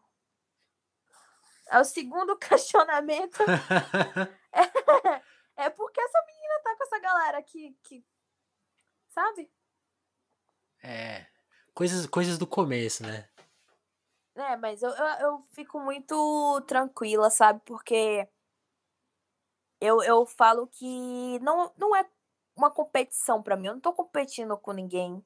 [1.70, 3.42] É o segundo questionamento.
[4.54, 8.04] é, é porque essa menina tá com essa galera aqui, que,
[9.10, 9.50] sabe?
[10.84, 11.26] É,
[11.74, 13.30] coisas, coisas do começo, né?
[14.36, 17.62] É, mas eu, eu, eu fico muito tranquila, sabe?
[17.64, 18.28] Porque
[19.80, 22.10] eu, eu falo que não, não é
[22.58, 23.68] uma competição para mim.
[23.68, 25.24] Eu não tô competindo com ninguém.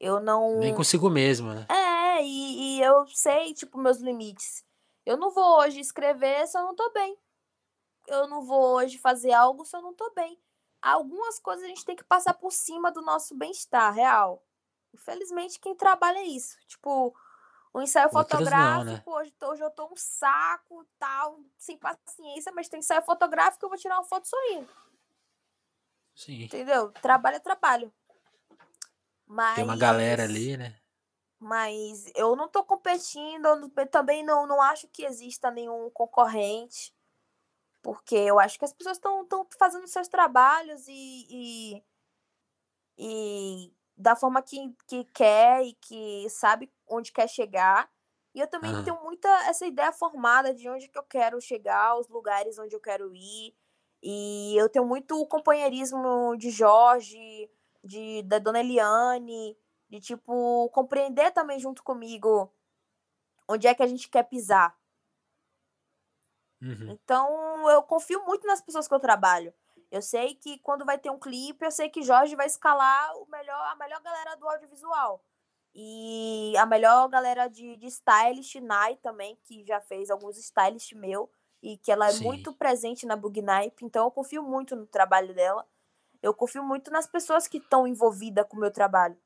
[0.00, 0.58] Eu não.
[0.58, 1.66] Nem consigo mesmo, né?
[1.70, 4.64] É, e, e, eu sei, tipo, meus limites.
[5.04, 7.16] Eu não vou hoje escrever se eu não tô bem.
[8.08, 10.40] Eu não vou hoje fazer algo se eu não tô bem.
[10.80, 14.42] Algumas coisas a gente tem que passar por cima do nosso bem-estar real.
[14.94, 16.56] Infelizmente, quem trabalha é isso.
[16.66, 17.14] Tipo,
[17.72, 19.02] o ensaio Outras fotográfico, não, né?
[19.04, 23.78] hoje, hoje eu tô um saco, tal, sem paciência, mas tem ensaio fotográfico, eu vou
[23.78, 24.68] tirar uma foto sorrindo.
[26.14, 26.44] Sim.
[26.44, 26.90] Entendeu?
[26.92, 27.92] Trabalho é trabalho.
[29.26, 30.74] Mas, Tem uma galera ali, né?
[31.38, 36.92] Mas eu não tô competindo, eu também não, não acho que exista nenhum concorrente.
[37.82, 39.26] Porque eu acho que as pessoas estão
[39.58, 41.84] fazendo seus trabalhos e, e,
[42.98, 47.90] e, da forma que, que quer e que sabe onde quer chegar.
[48.34, 52.08] E eu também tenho muita essa ideia formada de onde que eu quero chegar, os
[52.08, 53.54] lugares onde eu quero ir.
[54.02, 57.50] E eu tenho muito companheirismo de Jorge,
[57.82, 59.56] de da Dona Eliane,
[59.88, 62.52] de tipo compreender também junto comigo
[63.48, 64.76] onde é que a gente quer pisar.
[66.60, 66.90] Uhum.
[66.90, 69.52] Então eu confio muito nas pessoas que eu trabalho.
[69.90, 73.26] Eu sei que quando vai ter um clipe, eu sei que Jorge vai escalar o
[73.30, 75.24] melhor, a melhor galera do audiovisual.
[75.74, 81.30] E a melhor galera de, de stylist, Nai também, que já fez alguns stylists meu
[81.62, 82.24] e que ela é Sim.
[82.24, 85.66] muito presente na Bugnipe, então eu confio muito no trabalho dela.
[86.20, 89.16] Eu confio muito nas pessoas que estão envolvidas com o meu trabalho.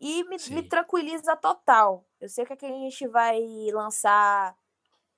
[0.00, 2.04] E me, me, tranquiliza total.
[2.20, 3.40] Eu sei que, é que a gente vai
[3.72, 4.56] lançar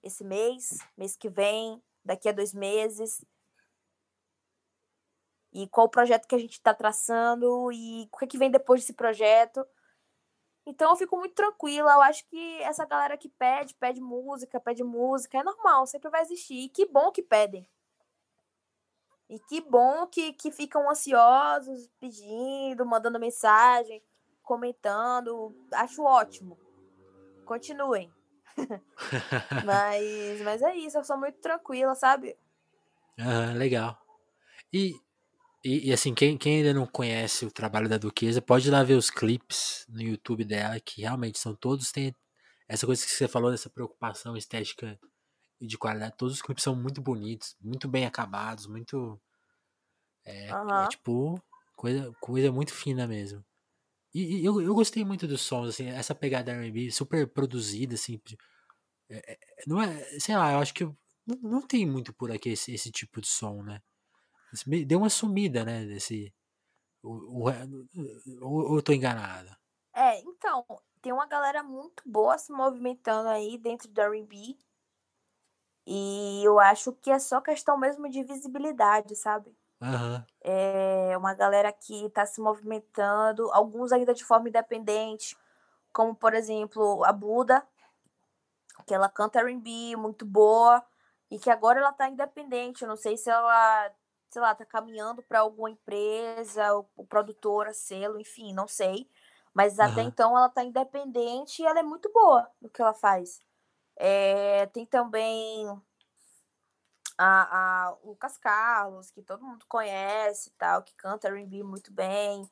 [0.05, 3.25] esse mês, mês que vem, daqui a dois meses.
[5.53, 8.51] E qual o projeto que a gente está traçando e o que, é que vem
[8.51, 9.65] depois desse projeto.
[10.67, 11.93] Então eu fico muito tranquila.
[11.93, 16.23] Eu acho que essa galera que pede, pede música, pede música, é normal, sempre vai
[16.23, 16.65] existir.
[16.65, 17.69] E que bom que pedem.
[19.29, 24.03] E que bom que, que ficam ansiosos, pedindo, mandando mensagem,
[24.43, 25.55] comentando.
[25.73, 26.59] Acho ótimo.
[27.45, 28.13] Continuem.
[29.65, 32.37] mas, mas é isso, eu sou muito tranquila, sabe?
[33.19, 33.99] Ah, legal.
[34.73, 34.95] E
[35.65, 38.83] e, e, assim, quem, quem ainda não conhece o trabalho da Duquesa, pode ir lá
[38.83, 42.15] ver os clipes no YouTube dela, que realmente são todos, tem
[42.69, 45.01] essa coisa que você falou, dessa preocupação estética
[45.59, 46.17] e de qualidade.
[46.19, 49.19] Todos os clipes são muito bonitos, muito bem acabados, muito.
[50.23, 50.83] É, uhum.
[50.83, 51.43] é tipo,
[51.75, 53.43] coisa, coisa muito fina mesmo.
[54.15, 58.21] E, e, eu, eu gostei muito dos sons, assim, essa pegada RB super produzida, assim.
[59.11, 60.85] É, é, não é, sei lá, eu acho que
[61.27, 63.83] não, não tem muito por aqui esse, esse tipo de som, né?
[64.87, 65.85] Deu uma sumida, né?
[65.85, 66.33] Desse.
[67.03, 67.51] Ou,
[68.41, 69.59] ou eu tô enganada?
[69.93, 70.65] É, então,
[71.03, 74.57] tem uma galera muito boa se movimentando aí dentro do RB.
[75.87, 79.55] E eu acho que é só questão mesmo de visibilidade, sabe?
[79.85, 80.25] Uhum.
[80.41, 85.37] É uma galera que tá se movimentando, alguns ainda de forma independente,
[85.93, 87.67] como por exemplo a Buda.
[88.87, 90.85] que ela canta R&B muito boa
[91.31, 92.83] e que agora ela tá independente.
[92.83, 93.91] Eu não sei se ela,
[94.31, 99.09] sei lá, tá caminhando para alguma empresa, o, o produtora, selo, enfim, não sei.
[99.53, 103.41] Mas até então ela tá independente e ela é muito boa no que ela faz.
[103.97, 105.67] É, tem também
[107.19, 112.49] a, a o Lucas Carlos, que todo mundo conhece tal, que canta R&B muito bem.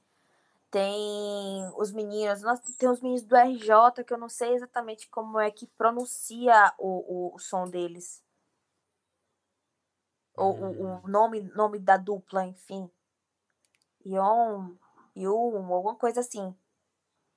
[0.71, 5.39] Tem os meninos, nossa, tem os meninos do RJ, que eu não sei exatamente como
[5.39, 8.23] é que pronuncia o, o, o som deles.
[10.37, 11.01] O, o, Hum.
[11.05, 12.91] o nome, nome da dupla, enfim.
[14.05, 14.77] Yon,
[15.17, 16.57] Yum, alguma coisa assim.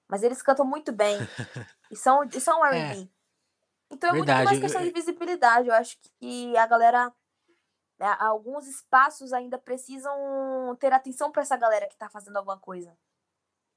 [0.08, 1.18] Mas eles cantam muito bem.
[1.92, 3.10] E são, e são É, R&B.
[3.96, 4.46] Então é muito verdade.
[4.46, 5.68] mais eu- questão de eu- visibilidade.
[5.70, 7.12] Eu acho que a galera.
[7.98, 12.96] né, Alguns espaços ainda precisam ter atenção pra essa galera que tá fazendo alguma coisa.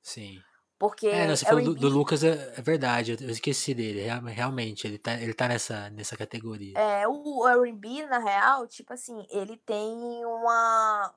[0.02, 0.42] Sim.
[0.78, 4.00] Porque É, não, você falou do, do Lucas, é, é verdade, eu, eu esqueci dele.
[4.02, 6.78] real- Realmente, ele tá, ele tá nessa, nessa categoria.
[6.78, 11.14] É, o R&B, na real, tipo assim, ele tem uma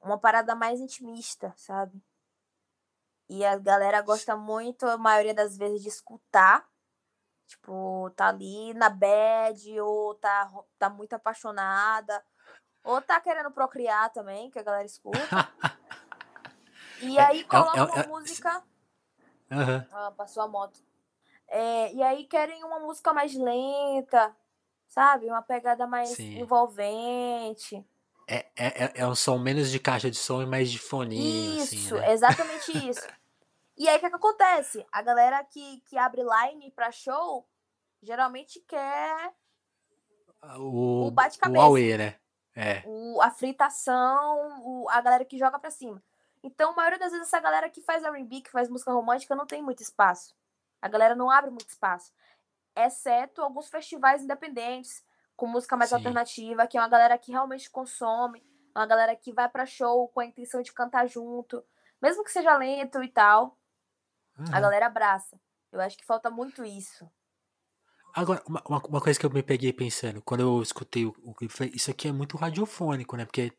[0.00, 2.00] uma parada mais intimista, sabe?
[3.28, 6.64] E a galera gosta muito, a maioria das vezes, de escutar.
[7.48, 12.22] Tipo, tá ali na bad, ou tá, tá muito apaixonada,
[12.84, 15.48] ou tá querendo procriar também, que a galera escuta.
[17.00, 18.62] E É, aí é, coloca é, uma música.
[19.50, 20.78] aham, Ah, passou a moto.
[21.48, 24.36] É, e aí querem uma música mais lenta,
[24.88, 25.26] sabe?
[25.26, 26.38] Uma pegada mais sim.
[26.38, 27.82] envolvente.
[28.28, 31.78] É, é, é- um som menos de caixa de som e mais de foninho, assim,
[31.78, 32.12] Isso, né?
[32.12, 33.00] exatamente isso.
[33.78, 34.86] E aí o que, que acontece?
[34.90, 37.48] A galera que, que abre line pra show
[38.02, 39.32] geralmente quer
[40.56, 42.14] o O, o bate-cabeça, Huawei, né?
[42.54, 46.02] É, o, a fritação, o, a galera que joga pra cima.
[46.42, 49.46] Então, a maioria das vezes, essa galera que faz R&B, que faz música romântica, não
[49.46, 50.34] tem muito espaço.
[50.80, 52.12] A galera não abre muito espaço.
[52.76, 55.04] Exceto alguns festivais independentes,
[55.36, 55.96] com música mais sim.
[55.96, 60.20] alternativa, que é uma galera que realmente consome, uma galera que vai pra show com
[60.20, 61.64] a intenção de cantar junto.
[62.00, 63.56] Mesmo que seja lento e tal,
[64.52, 65.38] a galera abraça.
[65.72, 67.08] Eu acho que falta muito isso.
[68.14, 71.34] Agora, uma, uma, uma coisa que eu me peguei pensando, quando eu escutei o, o
[71.34, 73.24] clipe, falei, isso aqui é muito radiofônico, né?
[73.24, 73.52] Porque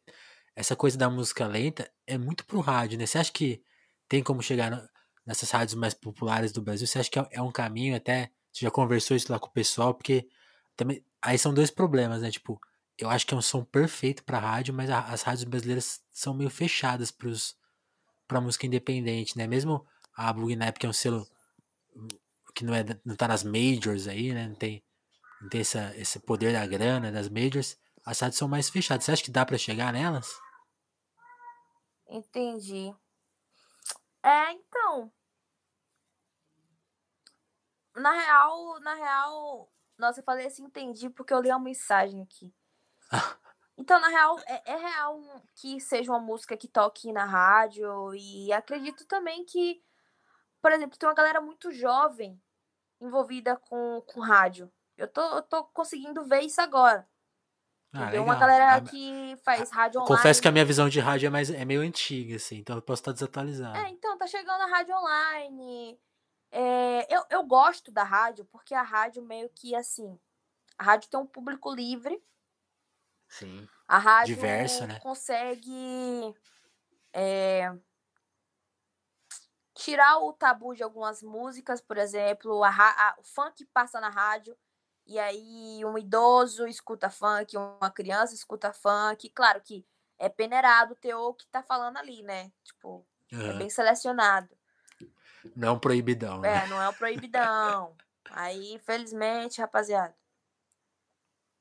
[0.55, 3.05] essa coisa da música lenta é muito pro rádio, né?
[3.05, 3.63] Você acha que
[4.07, 4.89] tem como chegar no-
[5.25, 6.87] nessas rádios mais populares do Brasil?
[6.87, 8.31] Você acha que é, é um caminho até?
[8.51, 9.93] Você já conversou isso lá com o pessoal?
[9.93, 10.27] Porque
[10.75, 12.31] também aí são dois problemas, né?
[12.31, 12.59] Tipo,
[12.97, 16.33] eu acho que é um som perfeito pra rádio, mas a- as rádios brasileiras são
[16.33, 17.55] meio fechadas pros,
[18.27, 19.47] pra música independente, né?
[19.47, 19.85] Mesmo
[20.27, 21.25] a Bugnap, que é um selo
[22.53, 24.47] que não, é, não tá nas majors aí, né?
[24.47, 24.83] Não tem,
[25.41, 27.77] não tem essa, esse poder da grana das majors.
[28.05, 29.05] As rádios são mais fechadas.
[29.05, 30.29] Você acha que dá pra chegar nelas?
[32.09, 32.93] Entendi.
[34.21, 35.09] É, então,
[37.95, 42.53] na real, na real, nossa, eu falei assim, entendi, porque eu li uma mensagem aqui.
[43.81, 45.21] Então, na real, é, é real
[45.55, 49.81] que seja uma música que toque na rádio e acredito também que,
[50.61, 52.41] por exemplo, tem uma galera muito jovem
[53.01, 54.71] envolvida com, com rádio.
[54.97, 57.07] Eu tô, eu tô conseguindo ver isso agora.
[57.93, 58.11] Ah?
[58.21, 60.53] Uma galera A- que faz rádio Confesso que a online.
[60.59, 63.13] minha visão de rádio é, mais, é meio antiga, assim, então eu posso estar É,
[63.15, 63.79] desatualizado.
[63.87, 65.99] então, tá chegando a rádio online.
[66.51, 70.19] É, eu, eu gosto da rádio, porque a rádio meio que assim.
[70.77, 72.21] A rádio tem um público livre.
[73.27, 73.67] Sim.
[73.87, 74.99] A rádio Diverso, né?
[74.99, 76.33] consegue
[77.13, 77.71] é,
[79.79, 84.57] tirar o tabu de algumas músicas, por exemplo, a, a- o funk passa na rádio,
[85.05, 89.29] e aí um idoso escuta funk, uma criança escuta funk.
[89.29, 89.85] Claro que
[90.17, 92.51] é peneirado o teor que tá falando ali, né?
[92.63, 93.57] Tipo, é Aham.
[93.59, 94.55] bem selecionado.
[95.55, 96.57] Não um proibidão, né?
[96.57, 97.95] É, não é o proibidão.
[98.29, 100.15] Aí, infelizmente, rapaziada,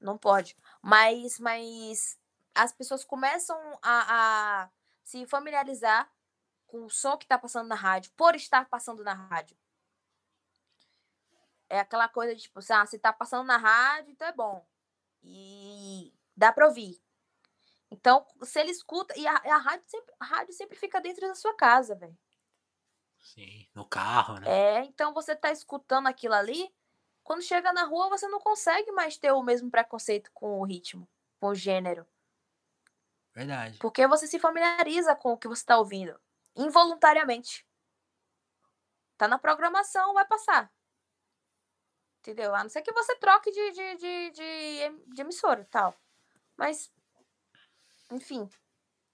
[0.00, 0.56] não pode.
[0.82, 2.18] Mas, mas
[2.54, 4.70] as pessoas começam a, a
[5.04, 6.10] se familiarizar
[6.68, 9.56] com o som que tá passando na rádio, por estar passando na rádio.
[11.68, 14.64] É aquela coisa de tipo, ah, se tá passando na rádio, então é bom.
[15.22, 17.02] E dá pra ouvir.
[17.90, 19.18] Então, se ele escuta.
[19.18, 22.16] E a, a rádio, sempre, a rádio sempre fica dentro da sua casa, velho.
[23.18, 23.66] Sim.
[23.74, 24.48] No carro, né?
[24.48, 26.72] É, então você tá escutando aquilo ali,
[27.22, 31.06] quando chega na rua você não consegue mais ter o mesmo preconceito com o ritmo,
[31.38, 32.06] com o gênero,
[33.34, 33.78] Verdade.
[33.78, 36.18] porque você se familiariza com o que você tá ouvindo,
[36.58, 37.66] involuntariamente.
[39.16, 40.70] Tá na programação, vai passar.
[42.20, 42.54] Entendeu?
[42.54, 45.94] A não ser que você troque de, de, de, de, de emissora tal.
[46.56, 46.92] Mas,
[48.10, 48.50] enfim,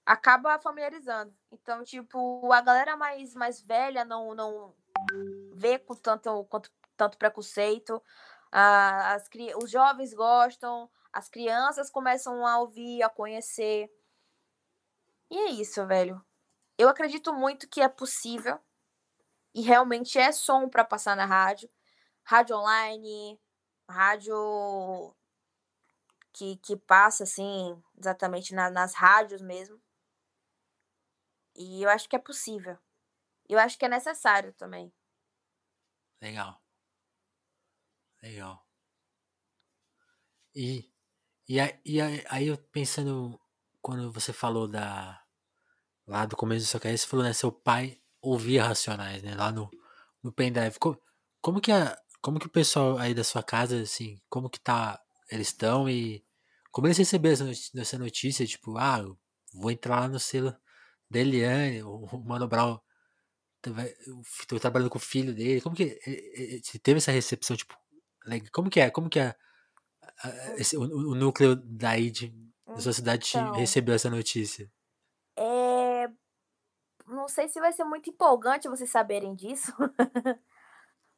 [0.05, 1.33] acaba familiarizando.
[1.51, 4.75] Então, tipo, a galera mais, mais velha não, não
[5.53, 8.01] vê com tanto, quanto, tanto preconceito.
[8.51, 9.29] as,
[9.61, 13.89] os jovens gostam, as crianças começam a ouvir, a conhecer.
[15.29, 16.24] E é isso, velho.
[16.77, 18.59] Eu acredito muito que é possível
[19.53, 21.69] e realmente é som para passar na rádio.
[22.23, 23.39] Rádio online,
[23.89, 25.15] rádio
[26.33, 29.81] que, que passa, assim, exatamente na, nas rádios mesmo.
[31.55, 32.77] E eu acho que é possível.
[33.47, 34.93] Eu acho que é necessário também.
[36.21, 36.61] Legal.
[38.21, 38.65] Legal.
[40.53, 40.91] E,
[41.47, 43.39] e, e aí eu pensando,
[43.81, 45.24] quando você falou da.
[46.07, 47.33] Lá do começo do carreira, você falou, né?
[47.33, 49.35] Seu pai ouvia Racionais, né?
[49.35, 49.69] Lá no,
[50.23, 50.77] no pendrive.
[50.79, 50.99] Como,
[51.41, 54.99] como que a, como que o pessoal aí da sua casa, assim, como que tá,
[55.31, 56.23] eles estão e
[56.71, 59.03] como eles receberam essa notícia, tipo, ah,
[59.53, 60.55] vou entrar lá no selo
[61.09, 62.79] da Eliane, o Mano Brown
[64.47, 65.99] tô trabalhando com o filho dele, como que
[66.63, 67.75] se teve essa recepção, tipo,
[68.51, 69.35] como que é, como que é
[70.57, 72.33] esse, o, o, núcleo daí de,
[72.67, 74.69] da sua cidade então, recebeu essa notícia?
[77.05, 79.71] Não sei se vai ser muito empolgante vocês saberem disso,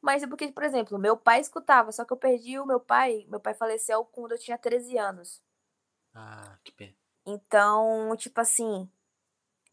[0.02, 3.26] mas é porque, por exemplo, meu pai escutava, só que eu perdi o meu pai,
[3.28, 5.42] meu pai faleceu quando eu tinha 13 anos.
[6.14, 6.94] Ah, que pena.
[7.26, 8.90] Então, tipo assim,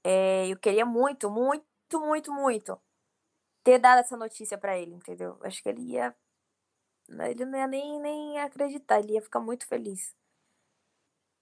[0.03, 1.65] é, eu queria muito, muito,
[1.99, 2.79] muito, muito
[3.63, 5.37] ter dado essa notícia para ele, entendeu?
[5.41, 6.15] Acho que ele ia.
[7.09, 10.15] Ele não ia nem, nem acreditar, ele ia ficar muito feliz.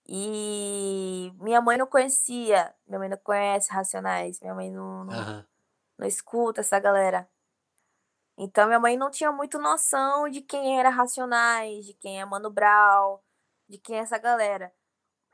[0.08, 5.45] E minha mãe não conhecia, minha mãe não conhece Racionais, minha mãe não, não, uhum.
[5.97, 7.30] não escuta essa galera.
[8.38, 12.49] Então minha mãe não tinha muito noção de quem era Racionais, de quem é Mano
[12.49, 13.20] Brown,
[13.70, 14.74] de quem é essa galera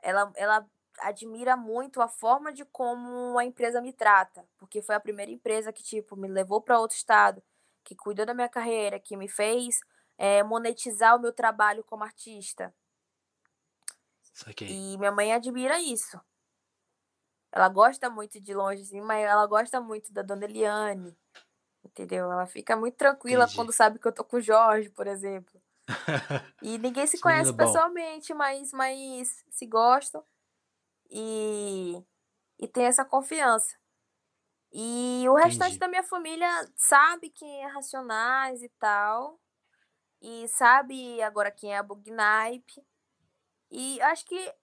[0.02, 0.66] ela, ela
[1.00, 5.72] admira muito a forma de como a empresa me trata, porque foi a primeira empresa
[5.72, 7.42] que, tipo, me levou para outro estado,
[7.84, 9.80] que cuidou da minha carreira, que me fez
[10.18, 12.74] é, monetizar o meu trabalho como artista.
[14.72, 16.20] E minha mãe admira isso.
[17.52, 21.16] Ela gosta muito de longe, assim, mas ela gosta muito da dona Eliane.
[21.84, 22.30] Entendeu?
[22.30, 23.56] Ela fica muito tranquila Entendi.
[23.56, 25.60] quando sabe que eu tô com o Jorge, por exemplo.
[26.62, 30.24] e ninguém se conhece pessoalmente, mas, mas se gostam
[31.10, 32.00] e,
[32.58, 33.76] e tem essa confiança.
[34.72, 35.48] E o Entendi.
[35.48, 39.40] restante da minha família sabe quem é Racionais e tal.
[40.22, 42.84] E sabe agora quem é a Bugnipe.
[43.70, 44.54] E acho que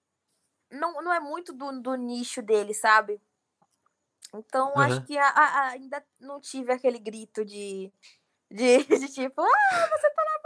[0.70, 3.20] não, não é muito do, do nicho dele, sabe?
[4.34, 4.80] Então uhum.
[4.80, 7.90] acho que a, a, ainda não tive aquele grito de,
[8.50, 10.38] de, de tipo, ah, você tá na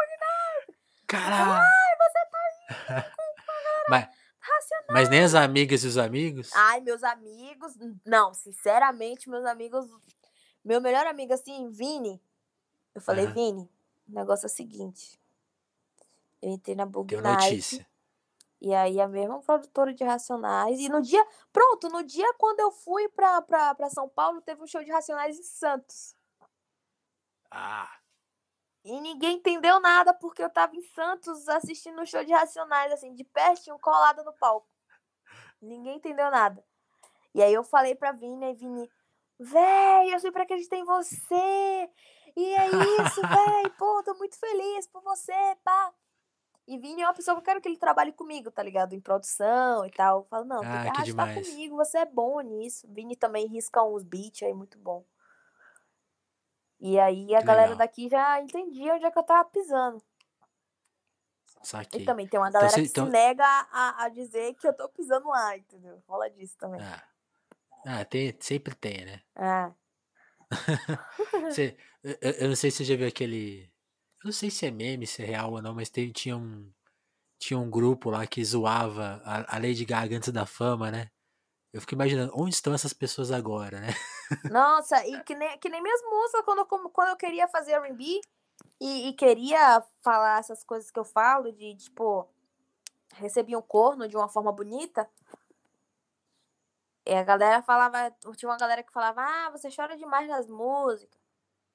[1.12, 1.52] Caralho!
[1.52, 2.38] Ai, você tá
[2.88, 3.12] aí
[3.90, 4.08] mas,
[4.90, 6.50] mas nem as amigas e os amigos?
[6.54, 7.74] Ai, meus amigos.
[8.04, 9.86] Não, sinceramente, meus amigos.
[10.64, 12.22] Meu melhor amigo, assim, Vini.
[12.94, 13.32] Eu falei, uhum.
[13.32, 13.70] Vini,
[14.08, 15.20] o negócio é o seguinte.
[16.40, 17.86] Eu entrei na Bug Deu notícia.
[18.64, 20.78] E aí a mesma produtora de Racionais.
[20.78, 21.26] E no dia.
[21.52, 24.90] Pronto, no dia quando eu fui pra, pra, pra São Paulo, teve um show de
[24.92, 26.14] Racionais em Santos.
[27.50, 27.90] Ah.
[28.84, 33.12] E ninguém entendeu nada porque eu tava em Santos assistindo um show de Racionais, assim,
[33.12, 34.68] de pertinho, colado no palco.
[35.60, 36.64] Ninguém entendeu nada.
[37.34, 38.88] E aí eu falei pra Vini, e Vini,
[39.40, 41.90] véi, eu sempre acreditei em você.
[42.36, 45.32] E é isso, véi, pô, tô muito feliz por você,
[45.64, 45.92] pá.
[46.72, 48.94] E Vini é uma pessoa que eu quero que ele trabalhe comigo, tá ligado?
[48.94, 50.20] Em produção e tal.
[50.20, 52.88] Eu falo, não, ah, tem que arrastar comigo, você é bom nisso.
[52.90, 55.04] Vini também risca uns beats aí, muito bom.
[56.80, 57.78] E aí a que galera legal.
[57.78, 60.02] daqui já entendia onde é que eu tava pisando.
[61.62, 62.02] Saquei.
[62.02, 63.06] E também tem uma então galera então, que então...
[63.06, 66.02] se nega a, a dizer que eu tô pisando lá, entendeu?
[66.08, 66.80] Rola disso também.
[66.80, 67.04] Ah,
[67.86, 69.22] ah tem, sempre tem, né?
[69.36, 69.72] É.
[71.42, 73.71] você, eu, eu, não sei se você já viu aquele.
[74.22, 76.70] Eu não sei se é meme, se é real ou não, mas teve, tinha um.
[77.40, 81.10] Tinha um grupo lá que zoava a, a Lady Gaga antes da fama, né?
[81.72, 83.88] Eu fico imaginando, onde estão essas pessoas agora, né?
[84.48, 88.20] Nossa, e que nem, que nem músicas, quando, quando eu queria fazer R&B
[88.80, 92.28] e, e, queria falar essas coisas que eu falo, de, tipo,
[93.14, 95.08] recebi um corno de uma forma bonita,
[97.04, 101.21] e a galera falava, tinha uma galera que falava, ah, você chora demais nas músicas.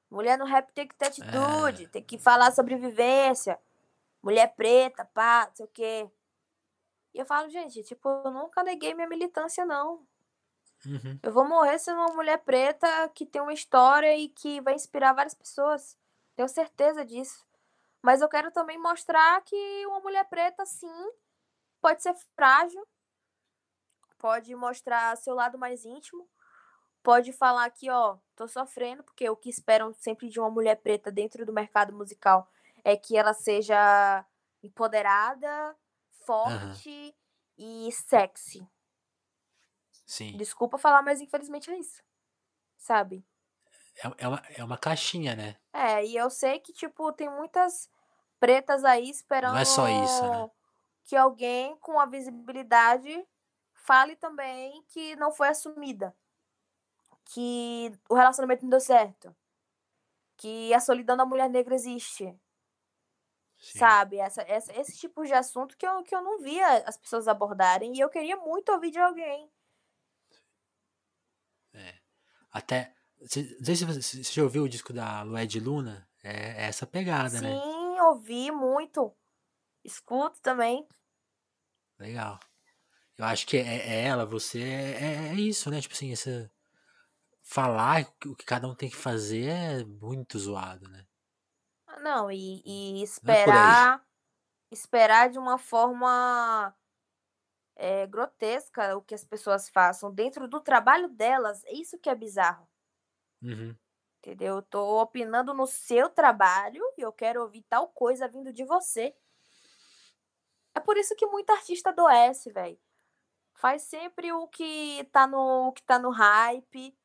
[0.09, 1.87] Mulher no rap tem que ter atitude, é.
[1.87, 3.59] tem que falar sobre vivência.
[4.23, 6.09] Mulher preta, pá, não sei o quê.
[7.13, 10.05] E eu falo, gente, tipo, eu nunca neguei minha militância, não.
[10.85, 11.19] Uhum.
[11.23, 15.13] Eu vou morrer sendo uma mulher preta que tem uma história e que vai inspirar
[15.13, 15.97] várias pessoas.
[16.35, 17.45] Tenho certeza disso.
[18.01, 21.11] Mas eu quero também mostrar que uma mulher preta, sim,
[21.81, 22.87] pode ser frágil,
[24.17, 26.29] pode mostrar seu lado mais íntimo,
[27.07, 31.09] pode falar que, ó, tô sofrendo, porque o que esperam sempre de uma mulher preta
[31.09, 32.51] dentro do mercado musical
[32.83, 34.25] é que ela seja
[34.61, 35.73] empoderada,
[36.25, 37.15] forte
[37.57, 38.67] e sexy.
[40.05, 40.35] Sim.
[40.35, 42.03] Desculpa falar, mas infelizmente é isso.
[42.77, 43.25] Sabe?
[44.03, 45.55] É, é, uma, é uma caixinha, né?
[45.71, 47.89] É, e eu sei que, tipo, tem muitas
[48.37, 50.51] pretas aí esperando Não é só isso, né?
[51.05, 53.25] que alguém com a visibilidade
[53.71, 56.13] fale também que não foi assumida.
[57.33, 59.35] Que o relacionamento não deu certo.
[60.37, 62.25] Que a solidão da mulher negra existe.
[63.59, 63.79] Sim.
[63.79, 64.17] Sabe?
[64.17, 67.95] Essa, essa, esse tipo de assunto que eu, que eu não via as pessoas abordarem.
[67.95, 69.49] E eu queria muito ouvir de alguém.
[72.51, 72.93] Até.
[73.25, 76.07] cê- Não sei se você, já ouviu o disco da Lued Luna.
[76.23, 77.53] É, é essa pegada, né?
[77.53, 79.15] Sim, ouvi muito.
[79.83, 80.87] Escuto também.
[81.99, 82.39] Legal.
[83.17, 85.81] Eu acho que é, é ela, você é, é- é isso, né?
[85.81, 86.51] Tipo assim, essa.
[87.49, 91.05] Falar o que cada um tem que fazer é muito zoado, né?
[91.85, 94.05] Ah, Não, e, e é esperar.
[94.71, 96.75] Esperar de uma forma
[97.75, 101.63] é, grotesca o que as pessoas façam dentro do trabalho delas.
[101.65, 102.67] É isso que é bizarro.
[103.41, 103.77] Uhum.
[104.19, 104.55] Entendeu?
[104.57, 109.15] Eu tô opinando no seu trabalho e eu quero ouvir tal coisa vindo de você.
[110.75, 112.79] É por isso que muita artista adoece, velho.
[113.55, 116.96] Faz sempre o que tá no o que tá no hype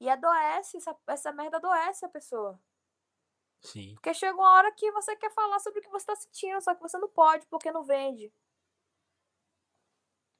[0.00, 2.60] e adoece, essa, essa merda adoece a pessoa.
[3.62, 4.00] Sim.
[4.02, 6.74] Porque chega uma hora que você quer falar sobre o que você tá sentindo, só
[6.74, 8.32] que você não pode porque não vende.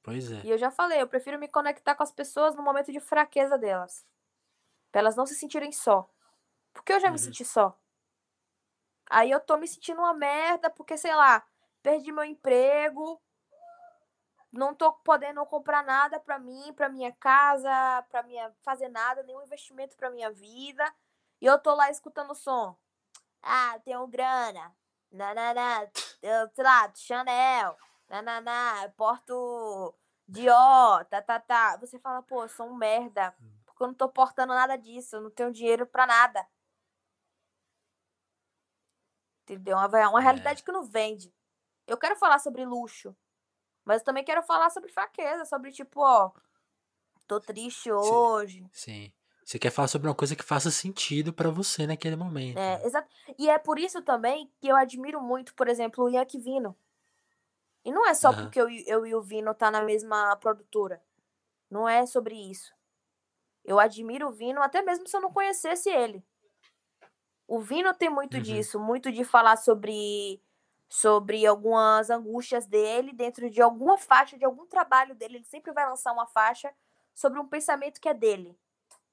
[0.03, 0.41] Pois é.
[0.43, 3.57] E eu já falei, eu prefiro me conectar com as pessoas no momento de fraqueza
[3.57, 4.05] delas.
[4.91, 6.09] Pra elas não se sentirem só.
[6.73, 7.17] Porque eu já me Uhum.
[7.19, 7.77] senti só.
[9.09, 11.45] Aí eu tô me sentindo uma merda, porque, sei lá,
[11.83, 13.21] perdi meu emprego,
[14.51, 17.69] não tô podendo comprar nada pra mim, pra minha casa,
[18.09, 20.83] pra minha fazer nada, nenhum investimento pra minha vida.
[21.39, 22.75] E eu tô lá escutando o som.
[23.41, 24.75] Ah, tenho grana.
[25.11, 25.89] Nananá,
[26.21, 27.77] eu, sei lá, Chanel.
[28.07, 29.93] Nananá, porto
[30.27, 31.77] Dior, tá, tá, tá.
[31.77, 33.35] Você fala, pô, eu sou um merda.
[33.65, 36.47] Porque eu não tô portando nada disso, eu não tenho dinheiro pra nada.
[39.43, 39.77] Entendeu?
[39.77, 40.23] É uma, uma É.
[40.23, 41.33] realidade que não vende.
[41.85, 43.13] Eu quero falar sobre luxo,
[43.85, 46.31] mas eu também quero falar sobre fraqueza, sobre tipo, ó,
[47.27, 48.65] tô triste hoje.
[48.71, 49.11] Sim.
[49.43, 52.57] Você quer falar sobre uma coisa que faça sentido pra você naquele momento.
[52.57, 52.85] É, né?
[52.85, 53.09] exato.
[53.37, 56.77] E é por isso também que eu admiro muito, por exemplo, o Yankee Vino.
[57.83, 58.43] E não é só Aham.
[58.43, 61.01] porque eu, e- eu e o Vino tá na mesma produtora.
[61.69, 62.71] Não é sobre isso.
[63.65, 66.23] Eu admiro o Vino até mesmo se eu não conhecesse ele.
[67.47, 68.43] O Vino tem muito Uhum.
[68.43, 70.41] disso, muito de falar sobre
[70.91, 75.37] sobre algumas angústias dele dentro de alguma faixa, de algum trabalho dele.
[75.37, 76.69] Ele sempre vai lançar uma faixa
[77.15, 78.59] sobre um pensamento que é dele,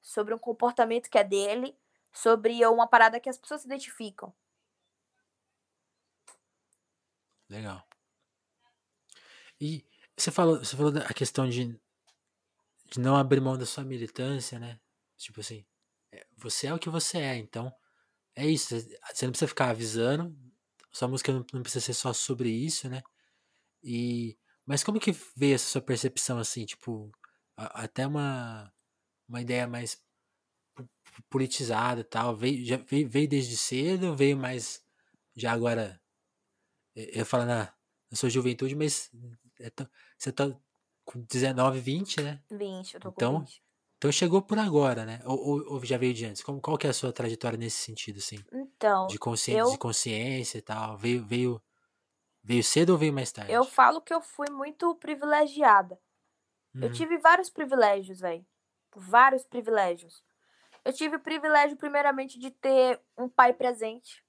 [0.03, 1.79] sobre um comportamento que é dele,
[2.13, 4.35] sobre uma parada que as pessoas se identificam.
[7.49, 7.87] Legal.
[9.61, 11.81] E você falou, você falou da questão de,
[12.87, 14.81] de não abrir mão da sua militância, né?
[15.17, 15.65] Tipo assim,
[16.11, 17.73] é, você é o que você é, então
[18.35, 18.75] é isso.
[19.15, 20.37] Você não precisa ficar avisando,
[20.93, 23.03] sua música não, não precisa ser só sobre isso, né?
[23.83, 27.11] E mas como que veio essa sua percepção assim, tipo,
[27.57, 28.73] a- até uma
[29.29, 30.03] uma ideia mais
[30.75, 30.89] po-
[31.31, 34.85] politizada tal, veio já veio, veio desde cedo, veio mais
[35.37, 36.01] já agora
[36.95, 37.65] eu falo na,
[38.11, 39.11] na sua juventude, mas
[39.61, 40.45] é tão- você tá
[41.05, 42.43] com 19, 20, né?
[42.51, 43.63] 20, eu tô com Então, 20.
[43.99, 45.21] Então chegou por agora, né?
[45.25, 46.43] Ou, ou- ou já veio de antes?
[46.43, 48.39] Como, qual que é a sua trajetória nesse sentido, assim?
[48.53, 49.53] Então, De, consci...
[49.57, 50.97] eu- de consciência e tal?
[50.97, 51.63] Veio, veio,
[52.43, 53.53] veio cedo ou veio mais tarde?
[53.53, 55.99] eu falo que eu fui muito privilegiada.
[56.81, 56.93] Eu Uhum.
[56.95, 58.47] tive vários privilégios, velho.
[58.95, 60.23] Vários privilégios.
[60.85, 64.25] Eu tive o privilégio, primeiramente, de ter um pai presente.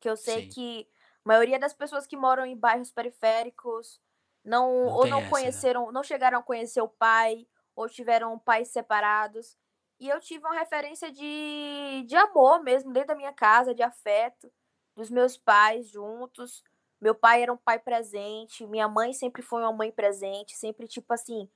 [0.00, 0.48] Que eu sei Sim.
[0.48, 0.88] que
[1.24, 4.00] a maioria das pessoas que moram em bairros periféricos
[4.42, 5.30] não, Não ou não essa, né?
[5.30, 9.56] conheceram, não chegaram a conhecer o pai, ou tiveram pais separados.
[9.98, 14.50] E eu tive uma referência de, de amor mesmo, dentro da minha casa, de afeto,
[14.96, 16.64] dos meus pais juntos.
[17.00, 21.12] Meu pai era um pai presente, minha mãe sempre foi uma mãe presente, sempre, tipo
[21.12, 21.48] assim,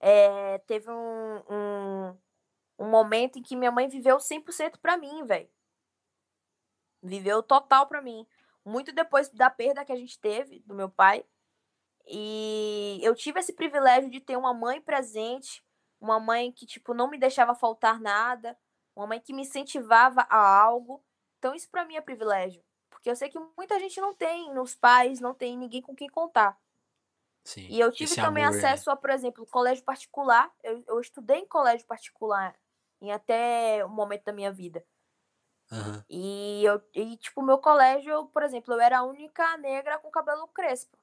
[0.00, 2.16] é, teve um, um,
[2.78, 5.48] um momento em que minha mãe viveu 100% pra mim, velho.
[7.02, 8.26] Viveu total pra mim.
[8.64, 11.24] Muito depois da perda que a gente teve do meu pai.
[12.06, 15.64] E eu tive esse privilégio de ter uma mãe presente,
[16.00, 18.56] uma mãe que, tipo, não me deixava faltar nada,
[18.96, 21.04] uma mãe que me incentivava a algo.
[21.38, 22.62] Então, isso pra mim é privilégio.
[22.90, 26.08] Porque eu sei que muita gente não tem nos pais, não tem ninguém com quem
[26.08, 26.58] contar.
[27.44, 27.66] Sim.
[27.70, 28.68] E eu tive também amor, né?
[28.68, 30.52] acesso a, por exemplo, colégio particular.
[30.62, 32.54] Eu, eu estudei em colégio particular
[33.00, 34.84] em até um momento da minha vida.
[35.72, 36.04] Aham.
[36.08, 40.10] E, eu, e, tipo, meu colégio, eu, por exemplo, eu era a única negra com
[40.10, 40.98] cabelo crespo.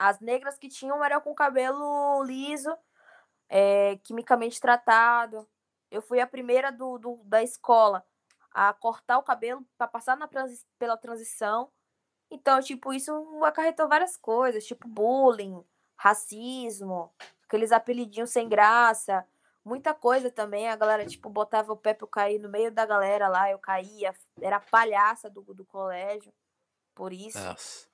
[0.00, 2.74] As negras que tinham eram com cabelo liso,
[3.50, 5.46] é, quimicamente tratado.
[5.90, 8.02] Eu fui a primeira do, do da escola
[8.50, 11.70] a cortar o cabelo para passar na transi pela transição.
[12.30, 13.12] Então, tipo, isso
[13.44, 15.62] acarretou várias coisas, tipo bullying,
[15.96, 17.12] racismo,
[17.44, 19.26] aqueles apelidinhos sem graça,
[19.62, 20.66] muita coisa também.
[20.70, 23.58] A galera, tipo, botava o pé pra eu cair no meio da galera lá, eu
[23.58, 26.32] caía, era palhaça do, do colégio,
[26.94, 27.38] por isso.
[27.38, 27.86] Nossa.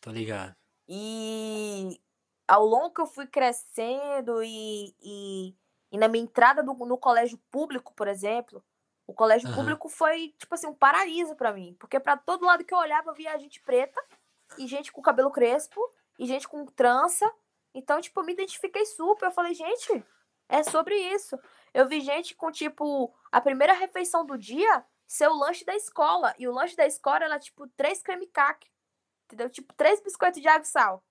[0.00, 0.61] Tô ligado.
[0.88, 2.00] E
[2.46, 5.56] ao longo que eu fui crescendo e, e,
[5.90, 8.62] e na minha entrada do, no colégio público, por exemplo,
[9.06, 9.56] o colégio Aham.
[9.56, 11.76] público foi, tipo assim, um paraíso pra mim.
[11.78, 14.02] Porque pra todo lado que eu olhava, eu via gente preta,
[14.58, 15.80] e gente com cabelo crespo,
[16.18, 17.30] e gente com trança.
[17.74, 19.26] Então, tipo, eu me identifiquei super.
[19.26, 20.04] Eu falei, gente,
[20.48, 21.38] é sobre isso.
[21.72, 26.34] Eu vi gente com, tipo, a primeira refeição do dia ser o lanche da escola.
[26.38, 28.71] E o lanche da escola era, tipo, três creme caque.
[29.32, 29.48] Entendeu?
[29.48, 31.02] Tipo, três biscoitos de água e sal.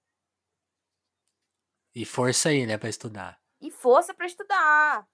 [1.95, 3.41] E força aí, né, pra estudar.
[3.59, 5.07] E força pra estudar.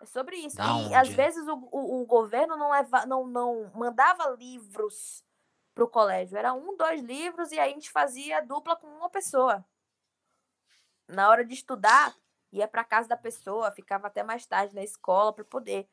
[0.00, 0.56] É sobre isso.
[0.56, 5.24] Da e onde, às vezes o, o, o governo não, leva, não, não mandava livros
[5.74, 6.38] pro colégio.
[6.38, 9.64] Era um, dois livros e aí a gente fazia dupla com uma pessoa.
[11.08, 12.16] Na hora de estudar,
[12.52, 15.88] ia pra casa da pessoa, ficava até mais tarde na escola para poder.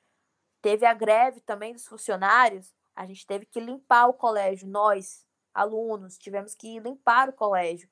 [0.62, 2.74] Teve a greve também dos funcionários.
[2.96, 4.68] A gente teve que limpar o colégio.
[4.68, 7.90] Nós, alunos, tivemos que limpar o colégio.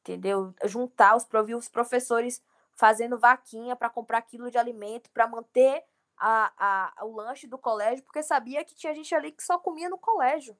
[0.00, 0.54] Entendeu?
[0.64, 1.26] Juntar os,
[1.56, 2.42] os professores
[2.72, 5.84] fazendo vaquinha para comprar quilo de alimento, para manter
[6.16, 6.52] a,
[6.98, 9.98] a, o lanche do colégio, porque sabia que tinha gente ali que só comia no
[9.98, 10.56] colégio.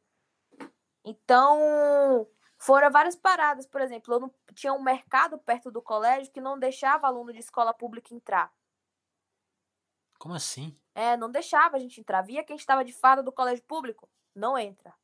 [1.04, 2.26] Então,
[2.58, 3.66] foram várias paradas.
[3.66, 7.38] Por exemplo, eu não, tinha um mercado perto do colégio que não deixava aluno de
[7.38, 8.52] escola pública entrar.
[10.18, 10.78] Como assim?
[10.94, 12.20] É, não deixava a gente entrar.
[12.20, 14.94] Via quem estava de fada do colégio público, não entra.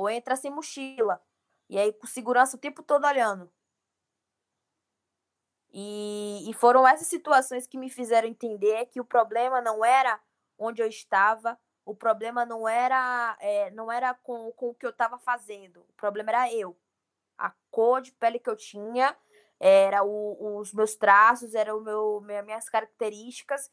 [0.00, 1.22] Ou entra sem mochila.
[1.68, 3.50] E aí com segurança o tempo todo olhando.
[5.72, 10.20] E, e foram essas situações que me fizeram entender que o problema não era
[10.58, 14.90] onde eu estava, o problema não era, é, não era com, com o que eu
[14.90, 16.76] estava fazendo, o problema era eu.
[17.38, 19.16] A cor de pele que eu tinha,
[19.60, 23.70] era o, os meus traços, eram meu, minha- minhas características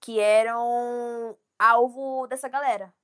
[0.00, 2.94] que eram alvo dessa galera.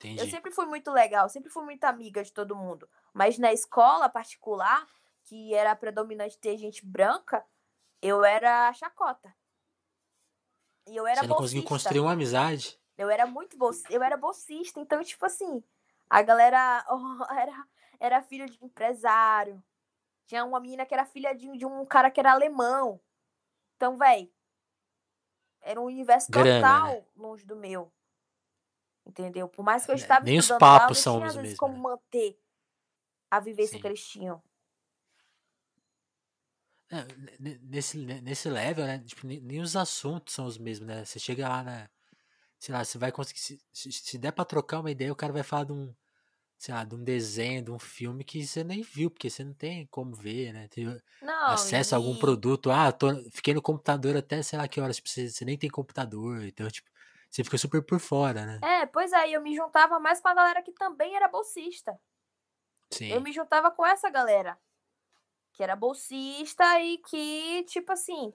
[0.00, 0.30] Eu Entendi.
[0.30, 2.88] sempre fui muito legal, sempre fui muito amiga de todo mundo.
[3.12, 4.86] Mas na escola particular,
[5.24, 7.44] que era predominante ter gente branca,
[8.00, 9.34] eu era chacota.
[10.86, 11.88] E eu era Você não conseguiu bolsista.
[11.88, 12.78] construir uma amizade?
[12.96, 13.82] Eu era muito bols...
[13.90, 15.62] eu era bolsista, então tipo assim,
[16.08, 17.66] a galera oh, era
[18.00, 19.62] era filho de empresário.
[20.26, 23.00] Tinha uma menina que era filha de, de um cara que era alemão.
[23.76, 24.30] Então, velho,
[25.60, 27.04] era um universo Grana, total né?
[27.16, 27.92] longe do meu.
[29.08, 29.48] Entendeu?
[29.48, 31.26] Por mais que eu Ne- estava nem os estudando lá, eu papos não são tinha,
[31.26, 31.80] os às vezes, mesmos, como né?
[31.80, 32.38] manter
[33.30, 33.80] a vivência Sim.
[33.80, 34.42] que eles tinham.
[36.90, 37.04] É,
[37.38, 38.98] ne- nesse, ne- nesse level, né?
[39.00, 41.04] Tipo, nem, nem os assuntos são os mesmos, né?
[41.04, 41.90] Você chega lá na.
[42.58, 43.40] Sei lá, você vai conseguir.
[43.40, 45.94] Se, se, der pra trocar uma ideia, o cara vai falar de um.
[46.58, 49.54] Sei lá, de um desenho, de um filme que você nem viu, porque você não
[49.54, 50.68] tem como ver, né?
[50.68, 50.86] Tem
[51.22, 52.70] Não, acesso a algum e- produto.
[52.70, 54.96] Ah, tô, fiquei no computador até sei lá que horas.
[54.96, 56.44] Tipo, você, você nem tem computador.
[56.44, 56.90] Então, tipo,
[57.30, 58.58] você fica super por fora, né?
[58.62, 61.98] É, pois é, eu me juntava mais com a galera que também era bolsista.
[62.90, 63.12] Sim.
[63.12, 64.58] Eu me juntava com essa galera
[65.52, 68.32] que era bolsista e que, tipo assim,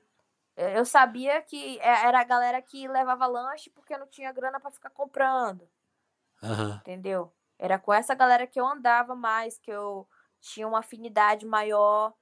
[0.57, 4.71] eu sabia que é- era a galera que levava lanche porque não tinha grana pra
[4.71, 5.69] ficar comprando,
[6.43, 6.81] Aham.
[6.81, 7.33] entendeu?
[7.57, 10.07] Era com essa galera que eu andava mais, que eu
[10.41, 12.13] tinha uma afinidade maior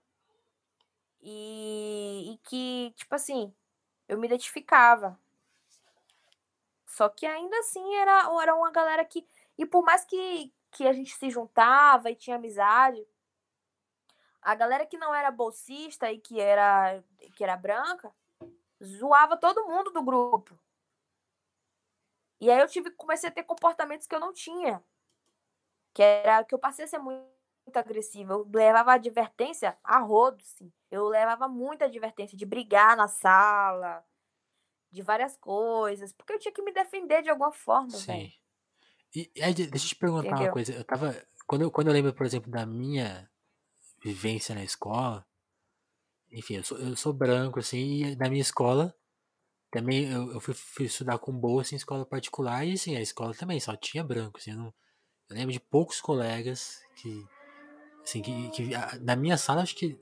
[1.21, 3.53] e, e que, tipo assim,
[4.07, 5.19] eu me identificava.
[7.01, 9.27] Só que ainda assim era, era uma galera que.
[9.57, 13.03] E por mais que, que a gente se juntava e tinha amizade,
[14.39, 17.03] a galera que não era bolsista e que era,
[17.35, 18.13] que era branca
[18.83, 20.55] zoava todo mundo do grupo.
[22.39, 24.83] E aí eu tive comecei a ter comportamentos que eu não tinha.
[25.95, 27.25] Que era que eu passei a ser muito,
[27.73, 28.33] agressiva.
[28.33, 30.71] Eu levava advertência a rodo, sim.
[30.91, 34.05] Eu levava muita advertência de brigar na sala,
[34.91, 37.89] de várias coisas, porque eu tinha que me defender de alguma forma.
[37.91, 38.31] Sim.
[39.15, 40.53] E e deixa eu te perguntar uma Entendeu?
[40.53, 40.73] coisa.
[40.73, 41.15] Eu tava.
[41.47, 43.29] Quando eu, quando eu lembro, por exemplo, da minha
[44.03, 45.25] vivência na escola,
[46.31, 48.95] enfim, eu sou, eu sou branco, assim, e na minha escola
[49.69, 53.33] também eu, eu fui, fui estudar com bolsa em escola particular, e assim, a escola
[53.33, 54.73] também só tinha branco, assim, eu, não,
[55.29, 57.25] eu lembro de poucos colegas que.
[58.03, 58.69] Assim, que, que
[59.01, 59.99] na minha sala, acho que.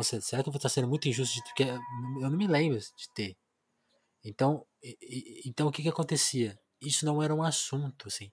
[0.00, 1.34] Nossa, será que eu vou estar sendo muito injusto?
[1.34, 3.36] De, porque eu não me lembro de ter.
[4.24, 4.66] Então,
[5.44, 6.58] então o que que acontecia?
[6.80, 8.32] Isso não era um assunto, assim.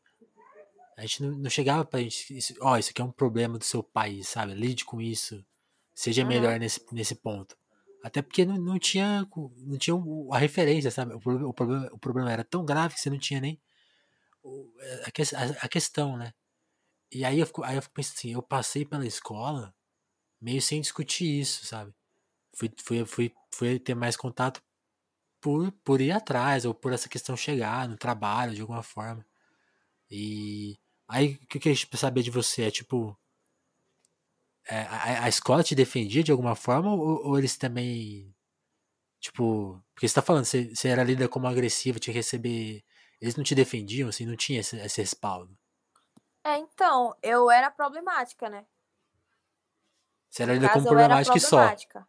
[0.97, 3.65] A gente não, não chegava pra gente, ó, oh, isso aqui é um problema do
[3.65, 4.53] seu país, sabe?
[4.53, 5.45] Lide com isso.
[5.93, 6.30] Seja uhum.
[6.30, 7.57] melhor nesse, nesse ponto.
[8.01, 9.95] Até porque não, não tinha não tinha
[10.32, 11.15] a referência, sabe?
[11.15, 13.61] O problema, o, problema, o problema era tão grave que você não tinha nem
[14.45, 16.34] a, a, a questão, né?
[17.11, 19.76] E aí eu, fico, aí eu fico pensando assim, eu passei pela escola
[20.41, 21.93] meio sem discutir isso, sabe?
[22.53, 24.61] Fui, fui, fui, fui ter mais contato
[25.41, 29.25] por, por ir atrás, ou por essa questão chegar no trabalho de alguma forma.
[30.09, 30.77] E
[31.07, 33.17] aí o que eu queria saber de você é tipo.
[34.69, 38.33] É, a, a, escola te defendia de alguma forma ou, ou, eles também.
[39.19, 39.83] Tipo.
[39.93, 42.83] Porque você tá falando, você, você era lida como agressiva, que receber.
[43.21, 45.57] Eles não te defendiam, assim, não tinha esse, esse respaldo.
[46.43, 48.65] É, então, eu era problemática, né?
[50.30, 52.05] Você era lida como problemática, problemática, só.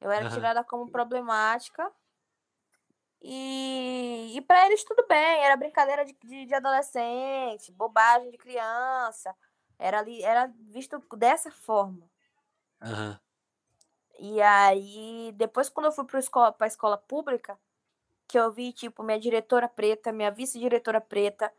[0.00, 0.34] Eu era uhum.
[0.34, 1.90] tirada como problemática.
[3.20, 9.34] E, e para eles tudo bem, era brincadeira de, de, de, adolescente, bobagem de criança.
[9.78, 12.08] Era, era visto dessa forma.
[12.80, 13.18] Uhum.
[14.20, 17.58] E aí, depois quando eu fui para escola, a escola pública,
[18.26, 21.52] que eu vi, tipo, minha diretora preta, minha vice-diretora preta,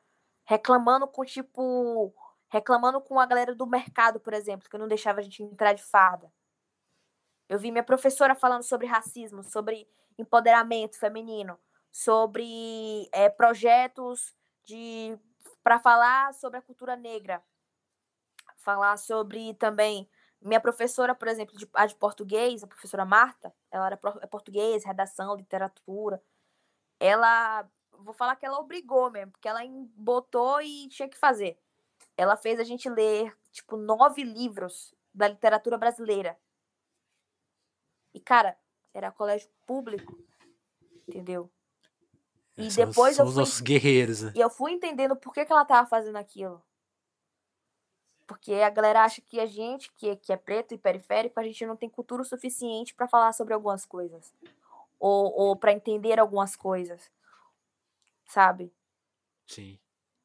[0.46, 2.14] reclamando com, tipo,
[2.50, 5.84] reclamando com a galera do mercado, por exemplo, que não deixava a gente entrar de
[5.84, 6.32] farda.
[7.48, 9.88] Eu vi minha professora falando sobre racismo, sobre
[10.18, 11.60] empoderamento feminino,
[11.92, 15.18] sobre é, projetos de
[15.64, 17.44] para falar sobre a cultura negra,
[18.58, 20.10] falar sobre também
[20.42, 24.86] minha professora, por exemplo, de, a de português, a professora Marta, ela era é português,
[24.86, 26.22] redação, literatura.
[27.00, 29.62] Ela, vou falar que ela obrigou mesmo, porque ela
[29.96, 31.60] botou e tinha que fazer.
[32.20, 36.38] Ela fez a gente ler, tipo, nove livros da literatura brasileira.
[38.14, 38.58] E, cara,
[38.94, 40.22] era colégio público,
[41.08, 41.50] entendeu?
[42.58, 44.22] E é, são, depois são eu fui, os nossos guerreiros.
[44.22, 44.34] Né?
[44.36, 46.62] E eu fui entendendo por que, que ela tava fazendo aquilo.
[48.28, 51.66] Porque a galera acha que a gente, que, que é preto e periférico, a gente
[51.66, 54.34] não tem cultura suficiente para falar sobre algumas coisas.
[55.00, 57.10] Ou, ou para entender algumas coisas.
[58.26, 58.74] Sabe?
[59.48, 59.80] Sim.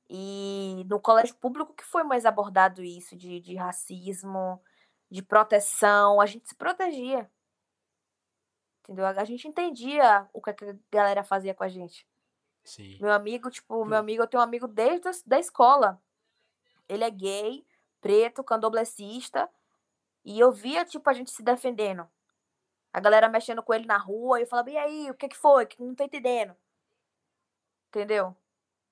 [0.09, 4.63] E no colégio público que foi mais abordado isso, de, de racismo,
[5.11, 7.31] de proteção, a gente se protegia.
[8.83, 9.07] Entendeu?
[9.07, 10.57] A gente entendia o que a
[10.93, 12.07] galera fazia com a gente.
[12.63, 12.99] Sim.
[13.01, 16.03] Meu amigo, tipo, meu amigo, eu tenho um amigo desde a da escola.
[16.89, 17.67] Ele é gay,
[18.01, 19.49] preto, candomblessista.
[20.25, 22.09] E eu via, tipo, a gente se defendendo.
[22.93, 24.39] A galera mexendo com ele na rua.
[24.39, 25.67] E eu falava, e aí, o que que foi?
[25.67, 26.55] Que não tô entendendo.
[27.89, 28.37] Entendeu?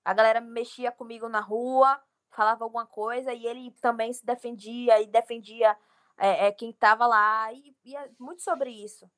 [0.05, 2.01] A galera mexia comigo na rua,
[2.31, 3.33] falava alguma coisa.
[3.33, 5.01] E ele também se defendia.
[5.01, 5.77] E defendia
[6.17, 7.53] é, é, quem tava lá.
[7.53, 9.11] E, e é muito sobre isso.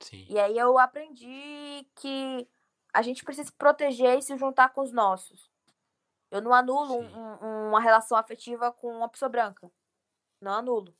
[0.00, 0.26] Sim.
[0.28, 2.48] E aí eu aprendi que
[2.92, 5.50] a gente precisa se proteger e se juntar com os nossos.
[6.30, 9.70] Eu não anulo um, uma relação afetiva com uma pessoa branca.
[10.40, 10.94] Não anulo.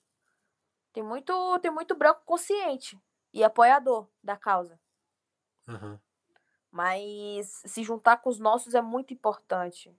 [0.93, 2.99] Tem muito, tem muito branco consciente
[3.33, 4.81] e apoiador da causa.
[5.67, 5.99] Uhum.
[6.75, 9.97] Mas se juntar com os nossos é muito importante.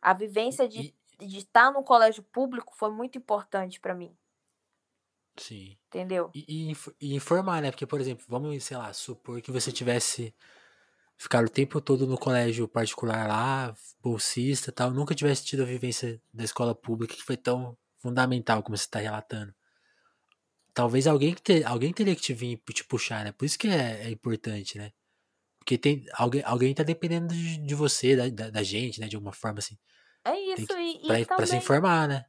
[0.00, 1.26] A vivência de, e...
[1.26, 4.16] de estar no colégio público foi muito importante para mim.
[5.36, 5.76] Sim.
[5.88, 6.30] Entendeu?
[6.32, 7.72] E, e, e, informar, né?
[7.72, 10.32] Porque, por exemplo, vamos, sei lá, supor que você tivesse
[11.16, 16.22] ficado o tempo todo no colégio particular lá, bolsista tal, nunca tivesse tido a vivência
[16.32, 19.52] da escola pública que foi tão fundamental como você está relatando.
[20.72, 23.32] Talvez alguém, ter, alguém teria que te vir te puxar, né?
[23.32, 24.92] Por isso que é, é importante, né?
[25.66, 29.08] Porque tem alguém, alguém tá dependendo de, de você, da, da, da, gente, né?
[29.08, 29.76] De alguma forma assim.
[30.24, 32.24] É isso, que, e, pra, e pra também, se informar, né?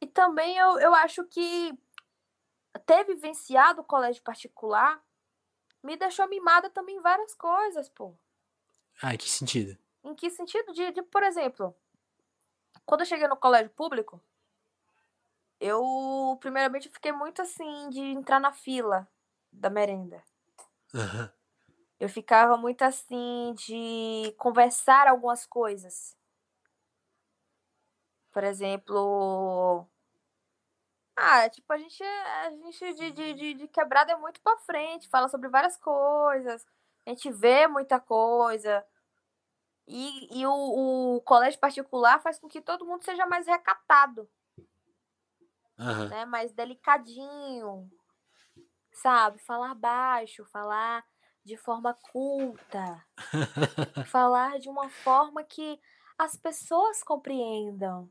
[0.00, 1.78] E também eu, eu acho que
[2.86, 4.98] ter vivenciado o colégio particular
[5.84, 8.18] me deixou mimada também em várias coisas, pô.
[9.02, 9.78] Ah, em que sentido?
[10.02, 10.72] Em que sentido?
[10.72, 11.76] De, de, por exemplo,
[12.86, 14.18] quando eu cheguei no colégio público,
[15.60, 19.06] eu, primeiramente, fiquei muito assim de entrar na fila
[19.52, 20.24] da merenda.
[20.94, 21.37] Uhum.
[21.98, 26.16] Eu ficava muito assim de conversar algumas coisas.
[28.32, 29.88] Por exemplo,
[31.20, 35.08] ah, tipo, a gente, a gente de, de, de, de quebrada é muito pra frente,
[35.08, 36.64] fala sobre várias coisas,
[37.04, 38.86] a gente vê muita coisa.
[39.84, 44.30] E, e o, o colégio particular faz com que todo mundo seja mais recatado.
[45.76, 46.08] Uhum.
[46.08, 46.24] Né?
[46.26, 47.90] Mais delicadinho.
[48.92, 49.40] Sabe?
[49.40, 51.04] Falar baixo, falar
[51.44, 53.04] de forma culta.
[54.06, 55.80] falar de uma forma que
[56.18, 58.10] as pessoas compreendam.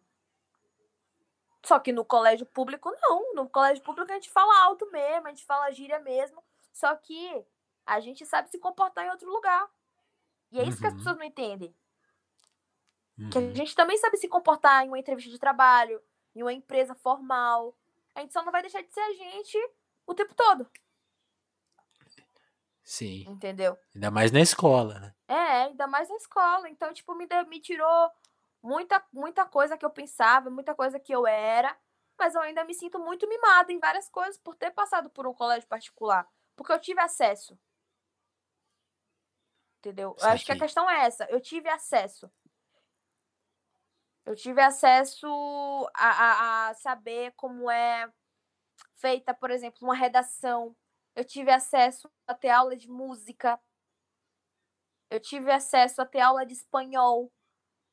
[1.65, 3.33] Só que no colégio público, não.
[3.33, 6.43] No colégio público a gente fala alto mesmo, a gente fala gíria mesmo.
[6.73, 7.45] Só que
[7.89, 9.65] A gente sabe se comportar em outro lugar.
[10.51, 10.97] E é isso que as Uhum.
[10.97, 11.73] pessoas não entendem.
[13.31, 13.55] Que a Uhum.
[13.55, 16.03] gente também sabe se comportar em uma entrevista de trabalho,
[16.35, 17.73] em uma empresa formal.
[18.13, 19.57] A gente só não vai deixar de ser a gente
[20.05, 20.69] o tempo todo,
[22.87, 23.25] Sim.
[23.27, 23.77] entendeu?
[23.93, 25.13] Ainda mais na escola, né?
[25.27, 26.69] É, ainda mais na escola.
[26.69, 28.09] Então, tipo, me, deu- me tirou
[28.63, 31.77] muita, muita coisa que eu pensava, muita coisa que eu era.
[32.17, 35.33] Mas eu ainda me sinto muito mimada em várias coisas por ter passado por um
[35.33, 36.25] colégio particular.
[36.55, 37.59] Porque eu tive acesso.
[39.79, 40.15] Entendeu?
[40.17, 41.25] Eu acho que a questão é essa.
[41.25, 42.31] Eu tive acesso.
[44.25, 45.27] Eu tive acesso
[45.93, 48.09] a, a, a saber como é
[48.95, 50.73] feita, por exemplo, uma redação.
[51.17, 53.59] Eu tive acesso a ter aula de música.
[55.09, 57.33] Eu tive acesso a ter aula de espanhol.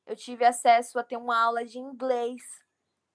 [0.04, 2.42] Eu tive acesso a ter uma aula de inglês.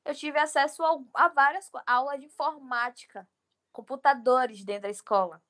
[0.03, 3.29] Eu tive acesso a, a várias aulas de informática,
[3.71, 5.43] computadores dentro da escola.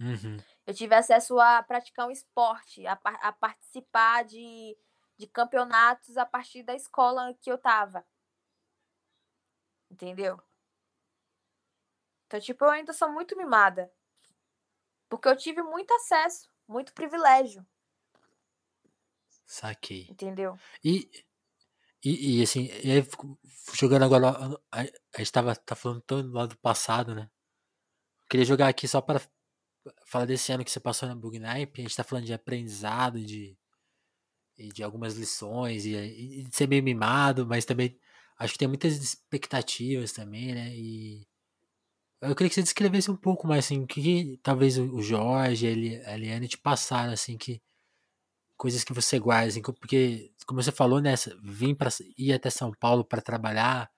[0.00, 0.36] Uhum.
[0.64, 4.78] Eu tive acesso a praticar um esporte, a, a participar de,
[5.18, 8.06] de campeonatos a partir da escola que eu tava.
[9.90, 10.40] Entendeu?
[12.28, 13.90] Então, tipo, eu ainda sou muito mimada.
[15.08, 17.66] Porque eu tive muito acesso, muito privilégio,
[19.46, 20.06] Saquei.
[20.10, 20.58] entendeu?
[20.84, 21.10] E,
[22.04, 23.08] e, e, assim, e aí,
[23.72, 24.28] jogando agora,
[24.70, 27.30] a, a gente tava tá falando tanto lá do passado, né?
[28.28, 29.22] Queria jogar aqui só para
[30.04, 31.80] falar desse ano que você passou na Bugnipe.
[31.80, 33.56] A gente tá falando de aprendizado, de,
[34.74, 37.98] de algumas lições, e, e de ser meio mimado, mas também
[38.38, 40.76] acho que tem muitas expectativas também, né?
[40.76, 41.27] E
[42.22, 45.66] eu queria que você descrevesse um pouco mais, assim, o que, que talvez o Jorge,
[45.66, 47.60] Eli- a Eliane te passaram, assim, que
[48.56, 52.50] coisas que você guarda, assim, porque, como você falou, né, essa- vim para ir até
[52.50, 53.90] São Paulo para trabalhar,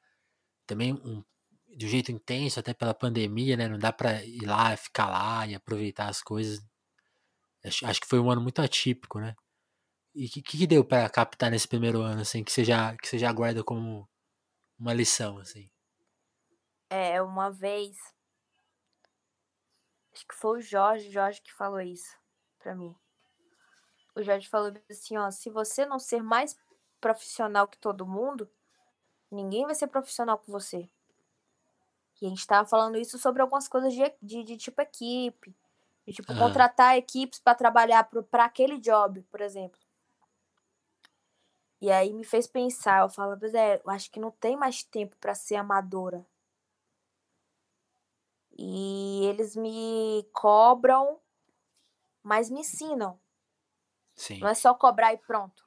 [0.66, 1.24] também um,
[1.76, 5.46] de um jeito intenso, até pela pandemia, né, não dá para ir lá, ficar lá
[5.48, 6.60] e aproveitar as coisas.
[7.64, 9.34] Acho, acho que foi um ano muito atípico, né?
[10.14, 13.08] E o que, que deu para captar nesse primeiro ano, assim, que você já, que
[13.08, 14.08] você já guarda como
[14.78, 15.70] uma lição, assim?
[16.90, 17.96] É, uma vez.
[20.12, 22.18] Acho que foi o Jorge, Jorge que falou isso
[22.58, 22.94] pra mim.
[24.14, 26.58] O Jorge falou assim, ó, se você não ser mais
[27.00, 28.50] profissional que todo mundo,
[29.30, 30.90] ninguém vai ser profissional com você.
[32.20, 35.56] E a gente tava falando isso sobre algumas coisas de, de, de tipo equipe.
[36.06, 39.78] De tipo, contratar equipes pra trabalhar pra aquele job, por exemplo.
[41.80, 44.82] E aí me fez pensar, eu falo, mas é, eu acho que não tem mais
[44.82, 46.26] tempo pra ser amadora.
[48.62, 51.18] E eles me cobram,
[52.22, 53.18] mas me ensinam.
[54.14, 54.38] Sim.
[54.38, 55.64] Não é só cobrar e pronto.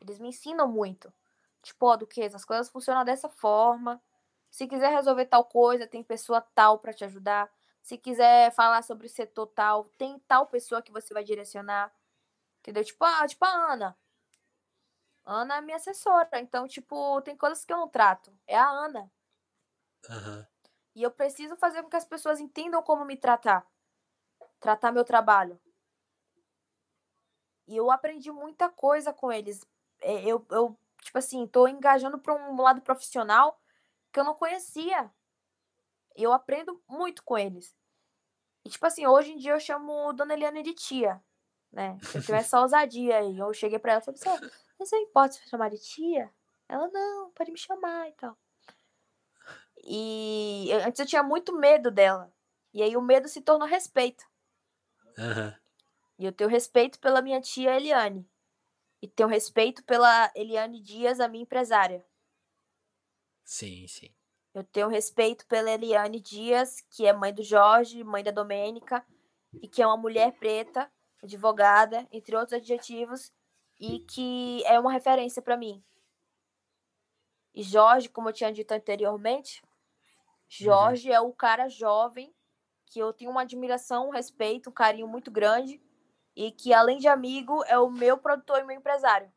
[0.00, 1.12] Eles me ensinam muito.
[1.60, 4.00] Tipo, ó, Duquesa, as coisas funcionam dessa forma.
[4.48, 7.52] Se quiser resolver tal coisa, tem pessoa tal pra te ajudar.
[7.82, 11.92] Se quiser falar sobre o setor tal, tem tal pessoa que você vai direcionar.
[12.60, 12.84] Entendeu?
[12.84, 13.98] Tipo, ah, tipo a Ana.
[15.24, 16.28] Ana é minha assessora.
[16.34, 18.32] Então, tipo, tem coisas que eu não trato.
[18.46, 19.10] É a Ana.
[20.08, 20.51] Aham.
[20.94, 23.66] E eu preciso fazer com que as pessoas entendam como me tratar.
[24.60, 25.60] Tratar meu trabalho.
[27.66, 29.66] E eu aprendi muita coisa com eles.
[30.00, 33.60] É, Eu, eu tipo assim, tô engajando para um lado profissional
[34.12, 35.10] que eu não conhecia.
[36.14, 37.74] Eu aprendo muito com eles.
[38.64, 41.22] E, tipo assim, hoje em dia eu chamo Dona Eliane de tia,
[41.72, 41.98] né?
[42.14, 43.38] Eu tenho essa ousadia aí.
[43.38, 46.32] Eu cheguei pra ela e falei, você, você importa se chamar de tia?
[46.68, 48.38] Ela, não, pode me chamar e tal.
[49.82, 52.32] E eu- antes eu tinha muito medo dela.
[52.72, 54.24] E aí o medo se tornou respeito.
[55.18, 55.54] Aham.
[56.18, 58.28] E eu tenho respeito pela minha tia Eliane.
[59.00, 62.04] E tenho respeito pela Eliane Dias, a minha empresária.
[63.44, 64.14] Sim, sim.
[64.54, 69.04] Eu tenho respeito pela Eliane Dias, que é mãe do Jorge, mãe da Domênica,
[69.60, 70.90] e que é uma mulher preta,
[71.22, 73.32] advogada, entre outros adjetivos,
[73.80, 75.82] e que é uma referência para mim.
[77.54, 79.62] E Jorge, como eu tinha dito anteriormente,
[80.54, 82.34] Jorge é o cara jovem
[82.84, 85.80] que eu tenho uma admiração, um respeito, um carinho muito grande
[86.36, 89.32] e que além de amigo é o meu produtor e meu empresário.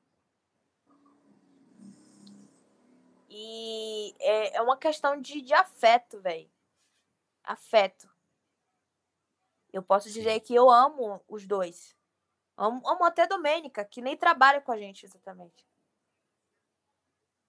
[3.29, 6.51] E é, é uma questão de, de afeto, velho.
[7.45, 8.09] Afeto.
[9.71, 11.95] Eu posso dizer que eu amo os dois.
[12.57, 15.65] Amo, amo até a Domênica, que nem trabalha com a gente exatamente.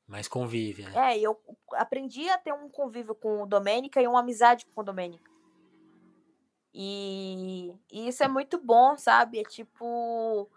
[0.07, 1.15] Mas convive, né?
[1.15, 1.41] É, eu
[1.73, 5.31] aprendi a ter um convívio com o Domênica e uma amizade com o Domênica.
[6.73, 9.41] E, e isso é muito bom, sabe?
[9.41, 10.49] É tipo,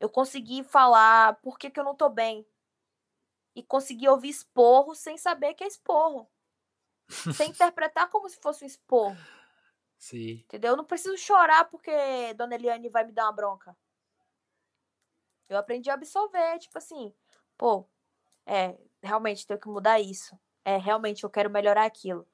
[0.00, 2.46] eu consegui falar por que, que eu não tô bem.
[3.54, 6.28] E consegui ouvir esporro sem saber que é esporro.
[7.36, 9.16] sem interpretar como se fosse um esporro.
[9.98, 10.42] Sim.
[10.46, 10.70] Entendeu?
[10.72, 13.76] Eu não preciso chorar porque Dona Eliane vai me dar uma bronca.
[15.46, 17.12] Eu aprendi a absorver, tipo assim,
[17.58, 17.86] pô,
[18.50, 20.36] é, realmente tenho que mudar isso.
[20.64, 22.26] É, realmente eu quero melhorar aquilo.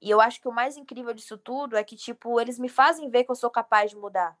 [0.00, 3.08] E eu acho que o mais incrível disso tudo é que, tipo, eles me fazem
[3.08, 4.36] ver que eu sou capaz de mudar.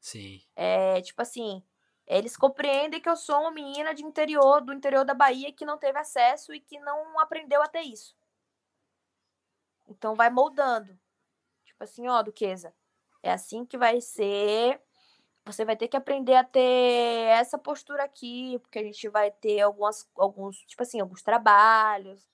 [0.00, 0.42] Sim.
[0.56, 1.62] É, tipo assim,
[2.04, 5.78] eles compreendem que eu sou uma menina de interior, do interior da Bahia, que não
[5.78, 8.14] teve acesso e que não aprendeu a ter isso.
[9.86, 10.98] Então vai moldando.
[11.64, 12.74] Tipo assim, ó, Duquesa,
[13.22, 14.82] é assim que vai ser.
[15.46, 19.60] Você vai ter que aprender a ter essa postura aqui, porque a gente vai ter
[19.60, 22.26] algumas, alguns, tipo assim, alguns trabalhos.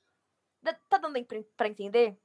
[0.88, 1.18] Tá dando
[1.56, 2.16] para entender?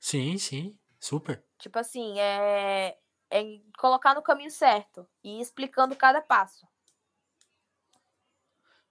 [0.00, 1.44] Sim, sim, super.
[1.58, 2.98] Tipo assim, é,
[3.30, 3.42] é
[3.78, 6.66] colocar no caminho certo e ir explicando cada passo.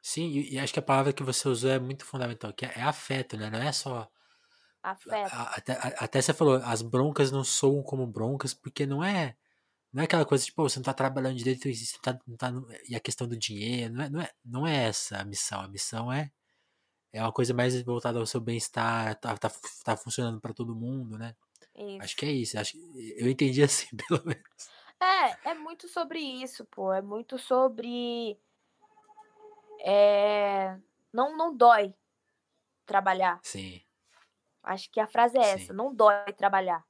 [0.02, 2.72] Sim, e, e acho que a palavra que você usou é muito fundamental, que é,
[2.78, 3.50] é afeto, né?
[3.50, 4.10] Não é só
[4.84, 5.30] Afeto.
[5.34, 9.36] Até, até você falou, as broncas não soam como broncas, porque não é.
[9.98, 12.54] Não é aquela coisa tipo, você não tá trabalhando direito e, tá, não tá,
[12.88, 13.92] e a questão do dinheiro.
[13.96, 15.60] Não é, não, é, não é essa a missão.
[15.60, 16.32] A missão é,
[17.12, 19.52] é uma coisa mais voltada ao seu bem-estar, tá, tá,
[19.84, 21.36] tá funcionando para todo mundo, né?
[21.74, 22.04] Isso.
[22.04, 22.60] Acho que é isso.
[22.60, 22.78] Acho,
[23.16, 24.44] eu entendi assim, pelo menos.
[25.02, 26.94] É, é muito sobre isso, pô.
[26.94, 28.40] É muito sobre.
[29.80, 30.78] É,
[31.12, 31.92] não, não dói
[32.86, 33.40] trabalhar.
[33.42, 33.82] Sim.
[34.62, 35.74] Acho que a frase é essa: Sim.
[35.74, 36.86] não dói trabalhar.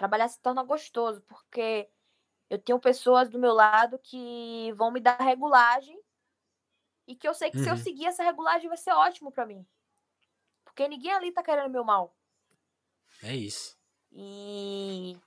[0.00, 1.86] Trabalhar se torna gostoso, porque
[2.48, 6.02] eu tenho pessoas do meu lado que vão me dar regulagem
[7.06, 7.64] e que eu sei que uhum.
[7.64, 7.82] se eu uhum.
[7.82, 9.62] seguir essa regulagem vai ser ótimo para mim.
[10.64, 12.16] Porque ninguém ali tá querendo meu mal.
[13.22, 13.78] É isso.
[14.10, 15.18] E,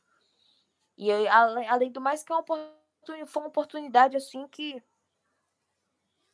[0.97, 4.83] e além, além do mais que é uma oportunidade, foi uma oportunidade assim que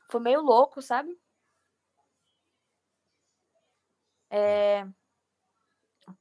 [0.08, 1.20] foi meio louco, sabe?
[4.30, 4.88] É...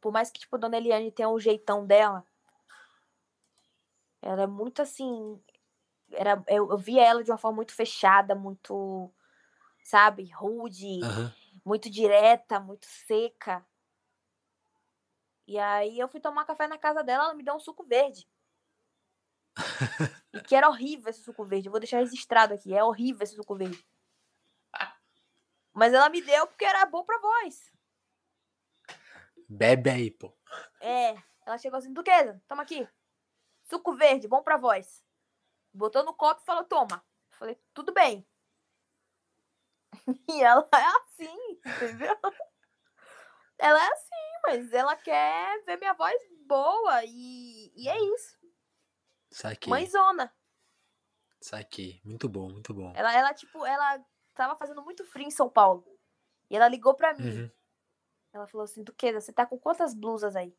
[0.00, 2.24] Por mais que, tipo, Dona Eliane tenha um jeitão dela,
[4.22, 5.40] ela é muito assim.
[6.12, 9.12] Era, eu, eu via ela de uma forma muito fechada, muito,
[9.84, 11.32] sabe, rude, uhum.
[11.64, 13.64] muito direta, muito seca.
[15.46, 18.28] E aí eu fui tomar café na casa dela, ela me deu um suco verde.
[20.32, 21.68] e que era horrível esse suco verde.
[21.68, 22.74] Eu vou deixar registrado aqui.
[22.74, 23.84] É horrível esse suco verde.
[25.72, 27.72] Mas ela me deu porque era bom pra voz.
[29.48, 30.36] Bebe aí, pô.
[30.80, 31.14] É.
[31.46, 32.86] Ela chegou assim, Duquesa, toma aqui.
[33.62, 35.02] Suco verde, bom pra voz.
[35.72, 37.02] Botou no copo e falou, toma.
[37.30, 38.26] Falei, tudo bem.
[40.28, 42.16] E ela é assim, entendeu?
[43.58, 48.38] ela é assim, mas ela quer ver minha voz boa e, e é isso.
[49.30, 49.70] Saquei.
[49.70, 50.32] Mãezona.
[51.40, 52.00] Saquei.
[52.04, 52.92] Muito bom, muito bom.
[52.96, 54.02] Ela, ela, tipo, ela
[54.34, 55.84] tava fazendo muito frio em São Paulo.
[56.50, 57.42] E ela ligou pra mim.
[57.42, 57.50] Uhum.
[58.32, 60.54] Ela falou assim, Duquesa, você tá com quantas blusas aí?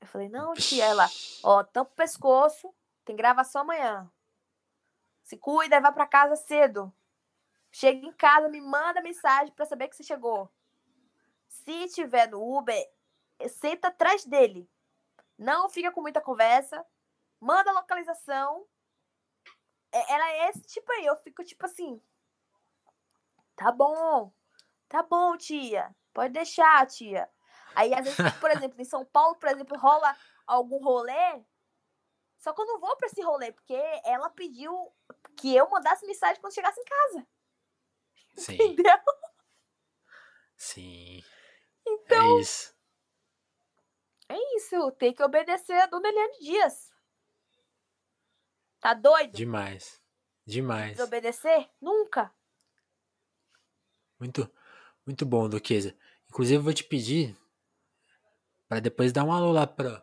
[0.00, 0.84] Eu falei, não, tia.
[0.84, 1.06] Ela,
[1.42, 4.10] ó, tampa o pescoço, tem gravação amanhã.
[5.22, 6.92] Se cuida e vai pra casa cedo.
[7.70, 10.50] Chega em casa, me manda mensagem para saber que você chegou.
[11.48, 12.90] Se tiver no Uber,
[13.48, 14.68] senta atrás dele.
[15.36, 16.84] Não fica com muita conversa.
[17.40, 18.66] Manda localização.
[19.92, 21.06] É, ela é esse tipo aí.
[21.06, 22.02] Eu fico tipo assim.
[23.54, 24.32] Tá bom.
[24.88, 25.94] Tá bom, tia.
[26.18, 27.30] Pode deixar, tia.
[27.76, 30.16] Aí, às vezes, por exemplo, em São Paulo, por exemplo, rola
[30.48, 31.44] algum rolê.
[32.38, 34.92] Só que eu não vou pra esse rolê, porque ela pediu
[35.36, 37.26] que eu mandasse mensagem quando chegasse em casa.
[38.36, 38.54] Sim.
[38.54, 38.98] Entendeu?
[40.56, 41.22] Sim.
[41.86, 42.38] Então.
[42.38, 42.74] É isso.
[44.28, 44.90] É isso.
[44.98, 46.92] Tem que obedecer a dona Eliane Dias.
[48.80, 49.36] Tá doido?
[49.36, 50.02] Demais.
[50.44, 50.96] Demais.
[50.96, 51.70] Desobedecer?
[51.80, 52.34] Nunca.
[54.18, 54.52] Muito,
[55.06, 55.96] muito bom, Duquesa.
[56.30, 57.36] Inclusive, eu vou te pedir
[58.68, 60.02] para depois dar um alô lá pra,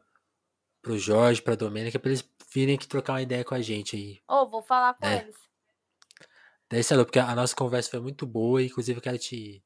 [0.81, 4.19] pro Jorge, pra Domênica, pra eles virem aqui trocar uma ideia com a gente aí.
[4.27, 5.21] Ô, oh, vou falar com é.
[5.21, 5.35] eles.
[6.69, 9.63] Daí, alô, porque a nossa conversa foi muito boa, inclusive eu quero te.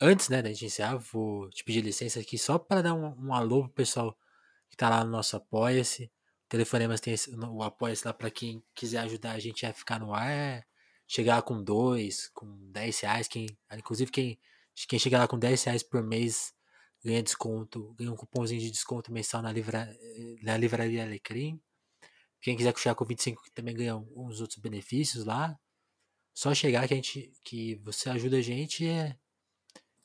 [0.00, 3.32] Antes, né, da gente encerrar, vou te pedir licença aqui só para dar um, um
[3.32, 4.16] alô pro pessoal
[4.68, 6.10] que tá lá no nosso Apoia-se.
[6.48, 10.12] Telefonemas tem esse, o Apoia-se lá para quem quiser ajudar a gente a ficar no
[10.12, 10.28] ar.
[10.28, 10.64] É
[11.06, 13.28] chegar com dois, com 10 reais.
[13.28, 14.38] Quem, inclusive, quem,
[14.88, 16.54] quem chegar lá com 10 reais por mês
[17.04, 19.96] ganha desconto, ganha um cupomzinho de desconto mensal na, livra,
[20.42, 21.60] na livraria Alecrim.
[22.40, 25.58] Quem quiser chegar com 25 também ganha uns outros benefícios lá.
[26.34, 29.16] Só chegar que a gente que você ajuda a gente é,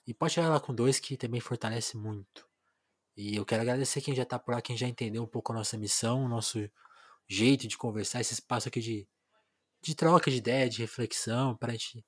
[0.06, 2.48] e pode chegar lá com dois que também fortalece muito.
[3.16, 5.56] E eu quero agradecer quem já tá por lá, quem já entendeu um pouco a
[5.56, 6.70] nossa missão, o nosso
[7.28, 9.08] jeito de conversar, esse espaço aqui de
[9.82, 12.04] de troca de ideia, de reflexão, para a gente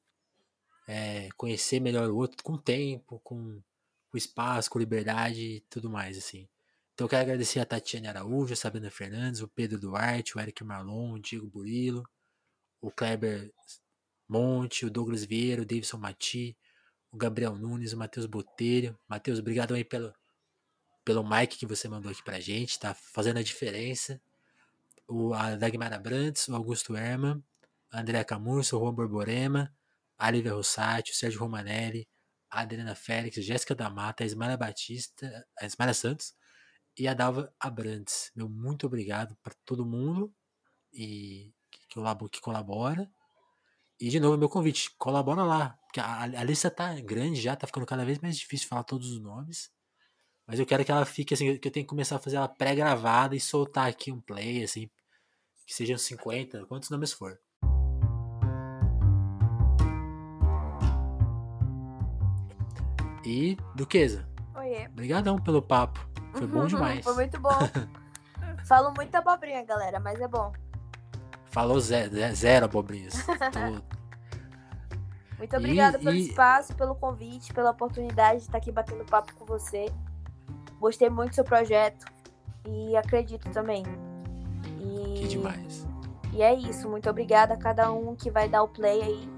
[0.91, 3.61] é, conhecer melhor o outro com tempo, com,
[4.10, 6.49] com espaço, com liberdade e tudo mais, assim.
[6.95, 10.64] Então eu quero agradecer a Tatiane Araújo, a Sabrina Fernandes, o Pedro Duarte, o Eric
[10.64, 12.03] Marlon, o Diego Burilo,
[12.82, 13.53] o Kleber
[14.28, 16.57] Monte, o Douglas Vieira, o Davidson Mati,
[17.11, 18.98] o Gabriel Nunes, o Matheus Botelho.
[19.07, 20.11] Matheus, obrigado aí pelo,
[21.06, 24.20] pelo mic que você mandou aqui pra gente, tá fazendo a diferença.
[25.07, 27.44] O, a Dagmar Abrantes, o Augusto Herman,
[27.91, 29.72] a Andrea Camurso, o Juan Borborema,
[30.20, 32.08] a Lívia Rossati, o Sérgio Romanelli,
[32.52, 36.34] a Adriana Félix, Jéssica da Mata, a Batista, a Ismaela Santos
[36.98, 38.30] e a Dalva Abrantes.
[38.36, 40.34] Meu muito obrigado para todo mundo
[40.91, 43.10] e que, que colabora.
[44.00, 45.78] E de novo, meu convite, colabora lá.
[45.84, 49.12] Porque a, a lista tá grande já, tá ficando cada vez mais difícil falar todos
[49.12, 49.72] os nomes.
[50.46, 52.48] Mas eu quero que ela fique assim, que eu tenho que começar a fazer ela
[52.48, 54.90] pré-gravada e soltar aqui um play, assim,
[55.66, 57.40] que sejam 50, quantos nomes for.
[63.30, 64.27] E, Duquesa.
[64.56, 64.88] Oiê.
[64.88, 65.99] Obrigadão pelo papo.
[66.34, 67.03] Foi bom demais.
[67.03, 67.60] Foi muito bom.
[68.65, 70.51] Falo muita abobrinha, galera, mas é bom.
[71.45, 73.14] Falou zero, zero abobrinhas.
[75.38, 76.27] Muito obrigada pelo e...
[76.27, 79.85] espaço, pelo convite, pela oportunidade de estar aqui batendo papo com você.
[80.80, 82.06] Gostei muito do seu projeto
[82.68, 83.84] e acredito também.
[84.81, 85.22] E...
[85.22, 85.88] Que demais.
[86.34, 86.89] E é isso.
[86.89, 89.30] Muito obrigada a cada um que vai dar o play aí.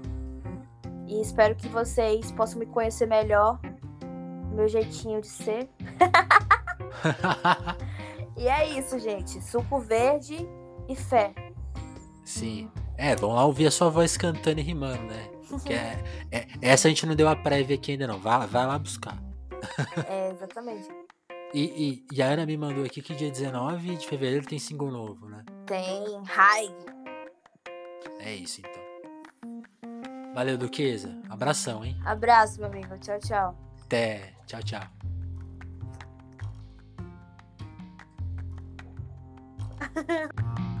[1.06, 3.60] E espero que vocês possam me conhecer melhor.
[4.52, 5.68] Meu jeitinho de ser.
[8.36, 9.40] e é isso, gente.
[9.42, 10.46] Suco verde
[10.88, 11.34] e fé.
[12.24, 12.70] Sim.
[12.96, 15.28] É, vamos lá ouvir a sua voz cantando e rimando, né?
[15.64, 18.18] Que é, é, essa a gente não deu a prévia aqui ainda não.
[18.18, 19.18] Vai, vai lá buscar.
[20.08, 20.88] É, exatamente.
[21.54, 24.90] E, e, e, a Ana me mandou aqui que dia 19 de fevereiro tem single
[24.90, 25.44] novo, né?
[25.66, 26.74] Tem, High.
[28.20, 30.32] É isso então.
[30.34, 31.14] Valeu, Duquesa.
[31.28, 31.94] Abração, hein?
[32.06, 32.96] Abraço, meu amigo.
[33.00, 33.71] Tchau, tchau.
[33.92, 34.80] 对，教教。